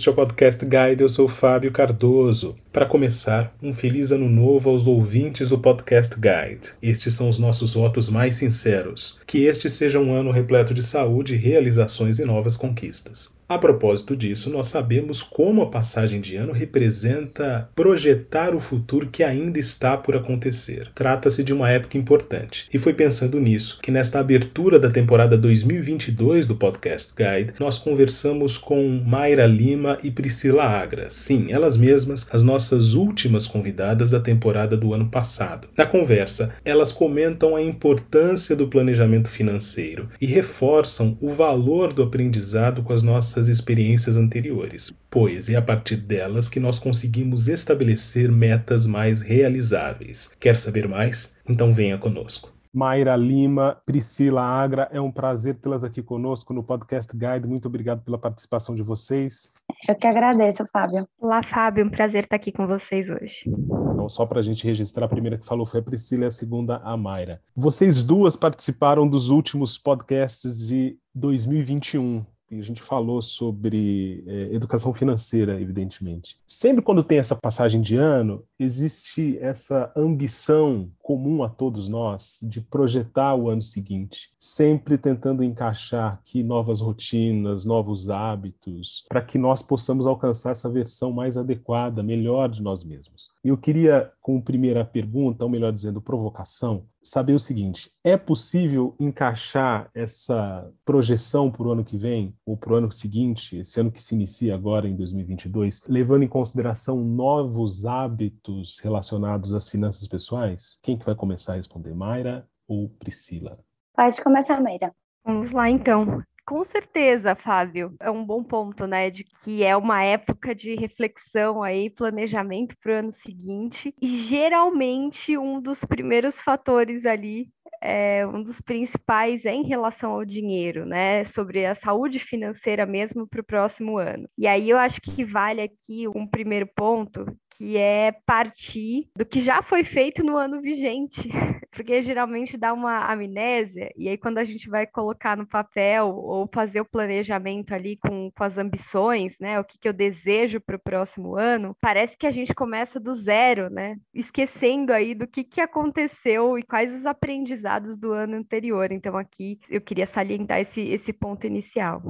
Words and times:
Este 0.00 0.08
é 0.08 0.12
o 0.12 0.14
Podcast 0.14 0.64
Guide, 0.64 1.02
eu 1.02 1.10
sou 1.10 1.28
Fábio 1.28 1.70
Cardoso. 1.70 2.56
Para 2.72 2.86
começar, 2.86 3.54
um 3.62 3.74
feliz 3.74 4.10
ano 4.10 4.30
novo 4.30 4.70
aos 4.70 4.86
ouvintes 4.86 5.50
do 5.50 5.58
Podcast 5.58 6.14
Guide. 6.18 6.70
Estes 6.82 7.12
são 7.12 7.28
os 7.28 7.36
nossos 7.36 7.74
votos 7.74 8.08
mais 8.08 8.36
sinceros. 8.36 9.20
Que 9.26 9.44
este 9.44 9.68
seja 9.68 10.00
um 10.00 10.14
ano 10.14 10.30
repleto 10.30 10.72
de 10.72 10.82
saúde, 10.82 11.36
realizações 11.36 12.18
e 12.18 12.24
novas 12.24 12.56
conquistas. 12.56 13.38
A 13.50 13.58
propósito 13.58 14.14
disso, 14.14 14.48
nós 14.48 14.68
sabemos 14.68 15.22
como 15.22 15.60
a 15.60 15.66
passagem 15.66 16.20
de 16.20 16.36
ano 16.36 16.52
representa 16.52 17.68
projetar 17.74 18.54
o 18.54 18.60
futuro 18.60 19.08
que 19.10 19.24
ainda 19.24 19.58
está 19.58 19.96
por 19.96 20.14
acontecer. 20.14 20.88
Trata-se 20.94 21.42
de 21.42 21.52
uma 21.52 21.68
época 21.68 21.98
importante. 21.98 22.68
E 22.72 22.78
foi 22.78 22.94
pensando 22.94 23.40
nisso 23.40 23.80
que, 23.82 23.90
nesta 23.90 24.20
abertura 24.20 24.78
da 24.78 24.88
temporada 24.88 25.36
2022 25.36 26.46
do 26.46 26.54
Podcast 26.54 27.12
Guide, 27.16 27.54
nós 27.58 27.76
conversamos 27.76 28.56
com 28.56 29.02
Mayra 29.04 29.46
Lima 29.46 29.98
e 30.04 30.12
Priscila 30.12 30.62
Agra. 30.62 31.10
Sim, 31.10 31.48
elas 31.50 31.76
mesmas, 31.76 32.28
as 32.30 32.44
nossas 32.44 32.94
últimas 32.94 33.48
convidadas 33.48 34.12
da 34.12 34.20
temporada 34.20 34.76
do 34.76 34.94
ano 34.94 35.08
passado. 35.10 35.66
Na 35.76 35.84
conversa, 35.84 36.54
elas 36.64 36.92
comentam 36.92 37.56
a 37.56 37.60
importância 37.60 38.54
do 38.54 38.68
planejamento 38.68 39.28
financeiro 39.28 40.08
e 40.20 40.26
reforçam 40.26 41.18
o 41.20 41.32
valor 41.32 41.92
do 41.92 42.04
aprendizado 42.04 42.84
com 42.84 42.92
as 42.92 43.02
nossas 43.02 43.39
nossas 43.40 43.48
experiências 43.48 44.16
anteriores, 44.18 44.92
pois 45.10 45.48
é 45.48 45.56
a 45.56 45.62
partir 45.62 45.96
delas 45.96 46.48
que 46.48 46.60
nós 46.60 46.78
conseguimos 46.78 47.48
estabelecer 47.48 48.30
metas 48.30 48.86
mais 48.86 49.22
realizáveis. 49.22 50.36
Quer 50.38 50.56
saber 50.58 50.86
mais? 50.86 51.38
Então 51.48 51.72
venha 51.72 51.96
conosco. 51.96 52.52
Mayra 52.72 53.16
Lima, 53.16 53.78
Priscila 53.84 54.42
Agra, 54.42 54.88
é 54.92 55.00
um 55.00 55.10
prazer 55.10 55.56
tê-las 55.56 55.82
aqui 55.82 56.02
conosco 56.02 56.52
no 56.52 56.62
Podcast 56.62 57.10
Guide. 57.16 57.48
Muito 57.48 57.66
obrigado 57.66 58.02
pela 58.04 58.16
participação 58.16 58.76
de 58.76 58.82
vocês. 58.82 59.48
Eu 59.88 59.96
que 59.96 60.06
agradeço, 60.06 60.64
Fábio. 60.72 61.04
Olá, 61.18 61.42
Fábio, 61.42 61.84
um 61.84 61.90
prazer 61.90 62.24
estar 62.24 62.36
aqui 62.36 62.52
com 62.52 62.66
vocês 62.66 63.10
hoje. 63.10 63.44
Então, 63.46 64.08
só 64.08 64.24
para 64.24 64.38
a 64.38 64.42
gente 64.42 64.64
registrar, 64.64 65.06
a 65.06 65.08
primeira 65.08 65.36
que 65.36 65.46
falou 65.46 65.66
foi 65.66 65.80
a 65.80 65.82
Priscila 65.82 66.24
e 66.24 66.26
a 66.26 66.30
segunda 66.30 66.76
a 66.76 66.96
Mayra. 66.96 67.40
Vocês 67.56 68.04
duas 68.04 68.36
participaram 68.36 69.08
dos 69.08 69.30
últimos 69.30 69.76
podcasts 69.76 70.64
de 70.64 70.96
2021 71.12 72.24
e 72.50 72.58
a 72.58 72.62
gente 72.62 72.82
falou 72.82 73.22
sobre 73.22 74.24
é, 74.26 74.54
educação 74.54 74.92
financeira, 74.92 75.60
evidentemente. 75.60 76.36
Sempre 76.46 76.82
quando 76.82 77.04
tem 77.04 77.18
essa 77.18 77.36
passagem 77.36 77.80
de 77.80 77.96
ano, 77.96 78.42
existe 78.58 79.38
essa 79.40 79.92
ambição 79.96 80.90
comum 81.00 81.42
a 81.42 81.48
todos 81.48 81.88
nós 81.88 82.38
de 82.42 82.60
projetar 82.60 83.34
o 83.34 83.48
ano 83.48 83.62
seguinte, 83.62 84.30
sempre 84.38 84.98
tentando 84.98 85.44
encaixar 85.44 86.14
aqui 86.14 86.42
novas 86.42 86.80
rotinas, 86.80 87.64
novos 87.64 88.10
hábitos, 88.10 89.04
para 89.08 89.22
que 89.22 89.38
nós 89.38 89.62
possamos 89.62 90.06
alcançar 90.06 90.50
essa 90.50 90.68
versão 90.68 91.12
mais 91.12 91.36
adequada, 91.36 92.02
melhor 92.02 92.48
de 92.48 92.62
nós 92.62 92.84
mesmos. 92.84 93.30
Eu 93.44 93.56
queria, 93.56 94.10
como 94.20 94.42
primeira 94.42 94.84
pergunta, 94.84 95.44
ou 95.44 95.50
melhor 95.50 95.72
dizendo, 95.72 96.00
provocação, 96.00 96.84
saber 97.02 97.34
o 97.34 97.38
seguinte: 97.38 97.90
é 98.04 98.16
possível 98.16 98.94
encaixar 98.98 99.90
essa 99.94 100.70
projeção 100.84 101.50
para 101.50 101.66
o 101.66 101.72
ano 101.72 101.84
que 101.84 101.96
vem, 101.96 102.34
ou 102.44 102.56
para 102.56 102.72
o 102.72 102.76
ano 102.76 102.90
seguinte, 102.90 103.58
esse 103.58 103.80
ano 103.80 103.90
que 103.90 104.02
se 104.02 104.14
inicia 104.14 104.54
agora 104.54 104.88
em 104.88 104.96
2022, 104.96 105.82
levando 105.88 106.22
em 106.22 106.28
consideração 106.28 107.02
novos 107.02 107.86
hábitos 107.86 108.78
relacionados 108.80 109.54
às 109.54 109.68
finanças 109.68 110.06
pessoais? 110.06 110.78
Quem 110.82 110.96
que 110.96 111.06
vai 111.06 111.14
começar 111.14 111.52
a 111.52 111.56
responder, 111.56 111.94
Mayra 111.94 112.46
ou 112.66 112.88
Priscila? 112.88 113.58
Pode 113.94 114.22
começar, 114.22 114.60
Mayra. 114.60 114.94
Vamos 115.24 115.52
lá, 115.52 115.68
então. 115.68 116.22
Com 116.50 116.64
certeza, 116.64 117.36
Fábio. 117.36 117.94
É 118.00 118.10
um 118.10 118.24
bom 118.24 118.42
ponto, 118.42 118.84
né? 118.84 119.08
De 119.08 119.22
que 119.22 119.62
é 119.62 119.76
uma 119.76 120.02
época 120.02 120.52
de 120.52 120.74
reflexão 120.74 121.62
aí, 121.62 121.88
planejamento 121.88 122.74
para 122.82 122.92
o 122.92 122.96
ano 122.96 123.12
seguinte. 123.12 123.94
E 124.02 124.18
geralmente 124.18 125.38
um 125.38 125.60
dos 125.60 125.84
primeiros 125.84 126.40
fatores 126.40 127.06
ali 127.06 127.48
é, 127.80 128.26
um 128.26 128.42
dos 128.42 128.60
principais 128.60 129.46
é 129.46 129.54
em 129.54 129.62
relação 129.62 130.10
ao 130.10 130.24
dinheiro, 130.24 130.84
né? 130.84 131.22
Sobre 131.24 131.64
a 131.64 131.76
saúde 131.76 132.18
financeira 132.18 132.84
mesmo 132.84 133.28
para 133.28 133.40
o 133.42 133.44
próximo 133.44 133.96
ano. 133.96 134.28
E 134.36 134.48
aí 134.48 134.68
eu 134.68 134.76
acho 134.76 135.00
que 135.00 135.24
vale 135.24 135.60
aqui 135.62 136.08
um 136.08 136.26
primeiro 136.26 136.66
ponto, 136.74 137.26
que 137.60 137.76
é 137.76 138.10
partir 138.24 139.10
do 139.14 139.26
que 139.26 139.42
já 139.42 139.62
foi 139.62 139.84
feito 139.84 140.24
no 140.24 140.34
ano 140.34 140.62
vigente, 140.62 141.28
porque 141.70 142.02
geralmente 142.02 142.56
dá 142.56 142.72
uma 142.72 143.04
amnésia, 143.12 143.92
e 143.98 144.08
aí 144.08 144.16
quando 144.16 144.38
a 144.38 144.44
gente 144.44 144.66
vai 144.70 144.86
colocar 144.86 145.36
no 145.36 145.46
papel 145.46 146.08
ou 146.08 146.48
fazer 146.54 146.80
o 146.80 146.88
planejamento 146.88 147.74
ali 147.74 147.98
com, 147.98 148.30
com 148.30 148.44
as 148.44 148.56
ambições, 148.56 149.36
né, 149.38 149.60
o 149.60 149.64
que, 149.64 149.78
que 149.78 149.86
eu 149.86 149.92
desejo 149.92 150.58
para 150.58 150.76
o 150.76 150.80
próximo 150.80 151.36
ano, 151.36 151.76
parece 151.82 152.16
que 152.16 152.26
a 152.26 152.30
gente 152.30 152.54
começa 152.54 152.98
do 152.98 153.12
zero, 153.12 153.68
né, 153.68 153.96
esquecendo 154.14 154.90
aí 154.90 155.14
do 155.14 155.26
que, 155.26 155.44
que 155.44 155.60
aconteceu 155.60 156.58
e 156.58 156.62
quais 156.62 156.94
os 156.94 157.04
aprendizados 157.04 157.94
do 157.94 158.10
ano 158.14 158.36
anterior. 158.36 158.90
Então 158.90 159.18
aqui 159.18 159.60
eu 159.68 159.82
queria 159.82 160.06
salientar 160.06 160.60
esse, 160.60 160.80
esse 160.80 161.12
ponto 161.12 161.46
inicial. 161.46 162.00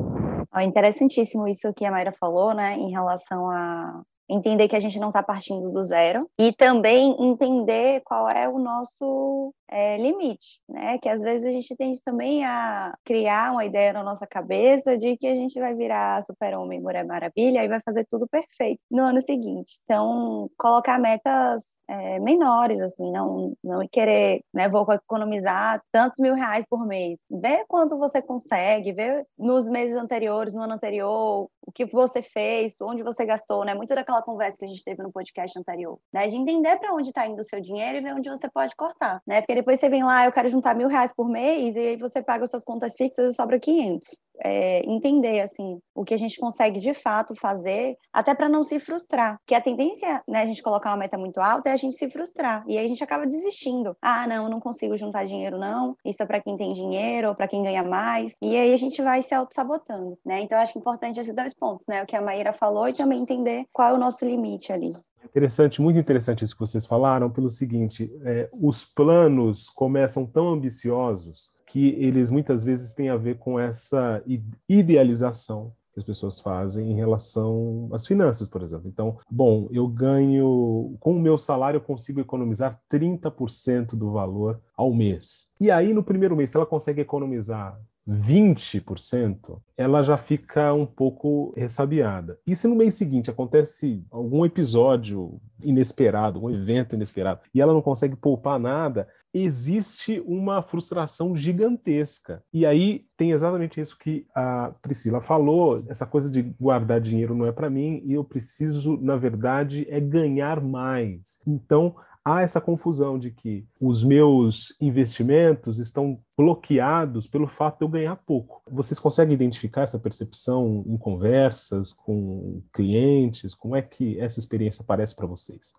É 0.54 0.62
interessantíssimo 0.62 1.48
isso 1.48 1.74
que 1.74 1.84
a 1.84 1.90
Mayra 1.90 2.12
falou, 2.12 2.54
né, 2.54 2.76
em 2.76 2.92
relação 2.92 3.50
a 3.50 4.00
entender 4.30 4.68
que 4.68 4.76
a 4.76 4.80
gente 4.80 4.98
não 5.00 5.08
está 5.08 5.22
partindo 5.22 5.70
do 5.70 5.84
zero 5.84 6.28
e 6.38 6.52
também 6.52 7.16
entender 7.18 8.00
qual 8.04 8.28
é 8.28 8.48
o 8.48 8.58
nosso 8.58 9.52
é, 9.70 9.96
limite, 9.96 10.60
né? 10.68 10.98
Que 10.98 11.08
às 11.08 11.22
vezes 11.22 11.46
a 11.46 11.50
gente 11.50 11.76
tende 11.76 12.02
também 12.02 12.44
a 12.44 12.94
criar 13.04 13.52
uma 13.52 13.64
ideia 13.64 13.92
na 13.92 14.02
nossa 14.02 14.26
cabeça 14.26 14.96
de 14.96 15.16
que 15.16 15.26
a 15.26 15.34
gente 15.34 15.58
vai 15.60 15.74
virar 15.74 16.22
super-homem, 16.24 16.80
mulher 16.80 17.04
maravilha 17.04 17.64
e 17.64 17.68
vai 17.68 17.80
fazer 17.84 18.04
tudo 18.08 18.26
perfeito 18.28 18.82
no 18.90 19.02
ano 19.02 19.20
seguinte. 19.20 19.78
Então, 19.84 20.50
colocar 20.58 20.98
metas 20.98 21.78
é, 21.88 22.18
menores, 22.18 22.80
assim, 22.80 23.10
não, 23.12 23.54
não 23.62 23.86
querer, 23.88 24.42
né? 24.52 24.68
Vou 24.68 24.86
economizar 24.92 25.80
tantos 25.92 26.18
mil 26.18 26.34
reais 26.34 26.64
por 26.68 26.86
mês. 26.86 27.18
Vê 27.30 27.64
quanto 27.68 27.96
você 27.96 28.20
consegue, 28.20 28.92
vê 28.92 29.24
nos 29.38 29.68
meses 29.68 29.96
anteriores, 29.96 30.52
no 30.52 30.62
ano 30.62 30.74
anterior, 30.74 31.48
o 31.70 31.72
que 31.72 31.86
você 31.86 32.20
fez, 32.20 32.80
onde 32.80 33.02
você 33.02 33.24
gastou, 33.24 33.64
né? 33.64 33.74
Muito 33.74 33.94
daquela 33.94 34.20
conversa 34.20 34.58
que 34.58 34.64
a 34.64 34.68
gente 34.68 34.84
teve 34.84 35.02
no 35.02 35.12
podcast 35.12 35.56
anterior, 35.58 35.98
né? 36.12 36.26
De 36.26 36.36
entender 36.36 36.76
para 36.78 36.92
onde 36.92 37.08
está 37.08 37.26
indo 37.26 37.40
o 37.40 37.44
seu 37.44 37.60
dinheiro 37.60 37.98
e 37.98 38.00
ver 38.00 38.12
onde 38.12 38.28
você 38.28 38.50
pode 38.50 38.74
cortar, 38.74 39.22
né? 39.26 39.40
Porque 39.40 39.54
depois 39.54 39.78
você 39.78 39.88
vem 39.88 40.02
lá, 40.02 40.26
eu 40.26 40.32
quero 40.32 40.48
juntar 40.48 40.74
mil 40.74 40.88
reais 40.88 41.12
por 41.14 41.28
mês, 41.28 41.76
e 41.76 41.78
aí 41.78 41.96
você 41.96 42.22
paga 42.22 42.44
as 42.44 42.50
suas 42.50 42.64
contas 42.64 42.94
fixas 42.96 43.32
e 43.32 43.36
sobra 43.36 43.58
500. 43.58 44.08
É, 44.42 44.82
entender, 44.86 45.40
assim, 45.40 45.78
o 45.94 46.04
que 46.04 46.14
a 46.14 46.16
gente 46.16 46.38
consegue 46.38 46.80
de 46.80 46.94
fato 46.94 47.34
fazer, 47.34 47.96
até 48.12 48.34
para 48.34 48.48
não 48.48 48.62
se 48.62 48.78
frustrar. 48.80 49.38
Porque 49.38 49.54
a 49.54 49.60
tendência, 49.60 50.22
né, 50.26 50.42
a 50.42 50.46
gente 50.46 50.62
colocar 50.62 50.90
uma 50.90 50.96
meta 50.96 51.18
muito 51.18 51.40
alta 51.40 51.68
é 51.68 51.72
a 51.72 51.76
gente 51.76 51.94
se 51.94 52.08
frustrar. 52.08 52.64
E 52.66 52.78
aí 52.78 52.84
a 52.84 52.88
gente 52.88 53.04
acaba 53.04 53.26
desistindo. 53.26 53.96
Ah, 54.00 54.26
não, 54.26 54.48
não 54.48 54.60
consigo 54.60 54.96
juntar 54.96 55.24
dinheiro, 55.24 55.58
não. 55.58 55.96
Isso 56.04 56.22
é 56.22 56.26
para 56.26 56.40
quem 56.40 56.56
tem 56.56 56.72
dinheiro 56.72 57.28
ou 57.28 57.34
para 57.34 57.48
quem 57.48 57.62
ganha 57.62 57.82
mais. 57.82 58.32
E 58.42 58.56
aí 58.56 58.72
a 58.72 58.76
gente 58.76 59.02
vai 59.02 59.22
se 59.22 59.34
auto-sabotando, 59.34 60.18
né? 60.24 60.40
Então, 60.40 60.58
acho 60.58 60.78
importante 60.78 61.20
esses 61.20 61.34
dois 61.34 61.54
pontos, 61.54 61.86
né? 61.86 62.02
O 62.02 62.06
que 62.06 62.16
a 62.16 62.22
Maíra 62.22 62.52
falou 62.52 62.88
e 62.88 62.92
também 62.92 63.20
entender 63.20 63.64
qual 63.72 63.90
é 63.90 63.92
o 63.92 63.98
nosso 63.98 64.24
limite 64.24 64.72
ali. 64.72 64.96
Interessante, 65.24 65.82
muito 65.82 65.98
interessante 65.98 66.44
isso 66.44 66.54
que 66.54 66.60
vocês 66.60 66.86
falaram, 66.86 67.30
pelo 67.30 67.50
seguinte: 67.50 68.10
é, 68.24 68.48
os 68.52 68.84
planos 68.84 69.68
começam 69.68 70.26
tão 70.26 70.48
ambiciosos 70.48 71.50
que 71.70 71.90
eles 71.98 72.30
muitas 72.30 72.64
vezes 72.64 72.94
têm 72.94 73.08
a 73.08 73.16
ver 73.16 73.38
com 73.38 73.58
essa 73.58 74.22
idealização 74.68 75.72
que 75.92 75.98
as 75.98 76.04
pessoas 76.04 76.40
fazem 76.40 76.90
em 76.90 76.94
relação 76.94 77.88
às 77.92 78.06
finanças, 78.06 78.48
por 78.48 78.62
exemplo. 78.62 78.88
Então, 78.88 79.18
bom, 79.30 79.68
eu 79.70 79.86
ganho, 79.86 80.96
com 81.00 81.16
o 81.16 81.20
meu 81.20 81.38
salário, 81.38 81.78
eu 81.78 81.82
consigo 81.82 82.20
economizar 82.20 82.80
30% 82.90 83.96
do 83.96 84.10
valor 84.10 84.60
ao 84.76 84.92
mês. 84.92 85.46
E 85.60 85.70
aí, 85.70 85.92
no 85.92 86.02
primeiro 86.02 86.36
mês, 86.36 86.50
se 86.50 86.56
ela 86.56 86.66
consegue 86.66 87.00
economizar 87.00 87.80
20%, 88.10 89.60
ela 89.76 90.02
já 90.02 90.16
fica 90.16 90.74
um 90.74 90.84
pouco 90.84 91.54
ressabiada. 91.56 92.38
E 92.46 92.56
se 92.56 92.66
no 92.66 92.74
mês 92.74 92.94
seguinte 92.94 93.30
acontece 93.30 94.04
algum 94.10 94.44
episódio 94.44 95.40
inesperado, 95.62 96.42
um 96.42 96.50
evento 96.50 96.94
inesperado, 96.94 97.40
e 97.54 97.60
ela 97.60 97.72
não 97.72 97.80
consegue 97.80 98.16
poupar 98.16 98.58
nada, 98.58 99.06
existe 99.32 100.20
uma 100.26 100.60
frustração 100.60 101.36
gigantesca. 101.36 102.42
E 102.52 102.66
aí 102.66 103.04
tem 103.16 103.30
exatamente 103.30 103.80
isso 103.80 103.96
que 103.96 104.26
a 104.34 104.72
Priscila 104.82 105.20
falou, 105.20 105.84
essa 105.88 106.04
coisa 106.04 106.28
de 106.30 106.42
guardar 106.60 107.00
dinheiro 107.00 107.34
não 107.34 107.46
é 107.46 107.52
para 107.52 107.70
mim 107.70 108.02
e 108.04 108.14
eu 108.14 108.24
preciso, 108.24 108.98
na 109.00 109.16
verdade, 109.16 109.86
é 109.88 110.00
ganhar 110.00 110.60
mais. 110.60 111.38
Então, 111.46 111.94
há 112.30 112.42
essa 112.42 112.60
confusão 112.60 113.18
de 113.18 113.30
que 113.30 113.66
os 113.80 114.04
meus 114.04 114.76
investimentos 114.80 115.78
estão 115.78 116.20
bloqueados 116.36 117.26
pelo 117.26 117.46
fato 117.46 117.78
de 117.78 117.84
eu 117.84 117.88
ganhar 117.88 118.16
pouco. 118.16 118.62
Vocês 118.70 118.98
conseguem 118.98 119.34
identificar 119.34 119.82
essa 119.82 119.98
percepção 119.98 120.84
em 120.86 120.96
conversas 120.96 121.92
com 121.92 122.62
clientes? 122.72 123.54
Como 123.54 123.74
é 123.74 123.82
que 123.82 124.18
essa 124.20 124.38
experiência 124.38 124.82
aparece 124.82 125.14
para 125.14 125.26
vocês? 125.26 125.72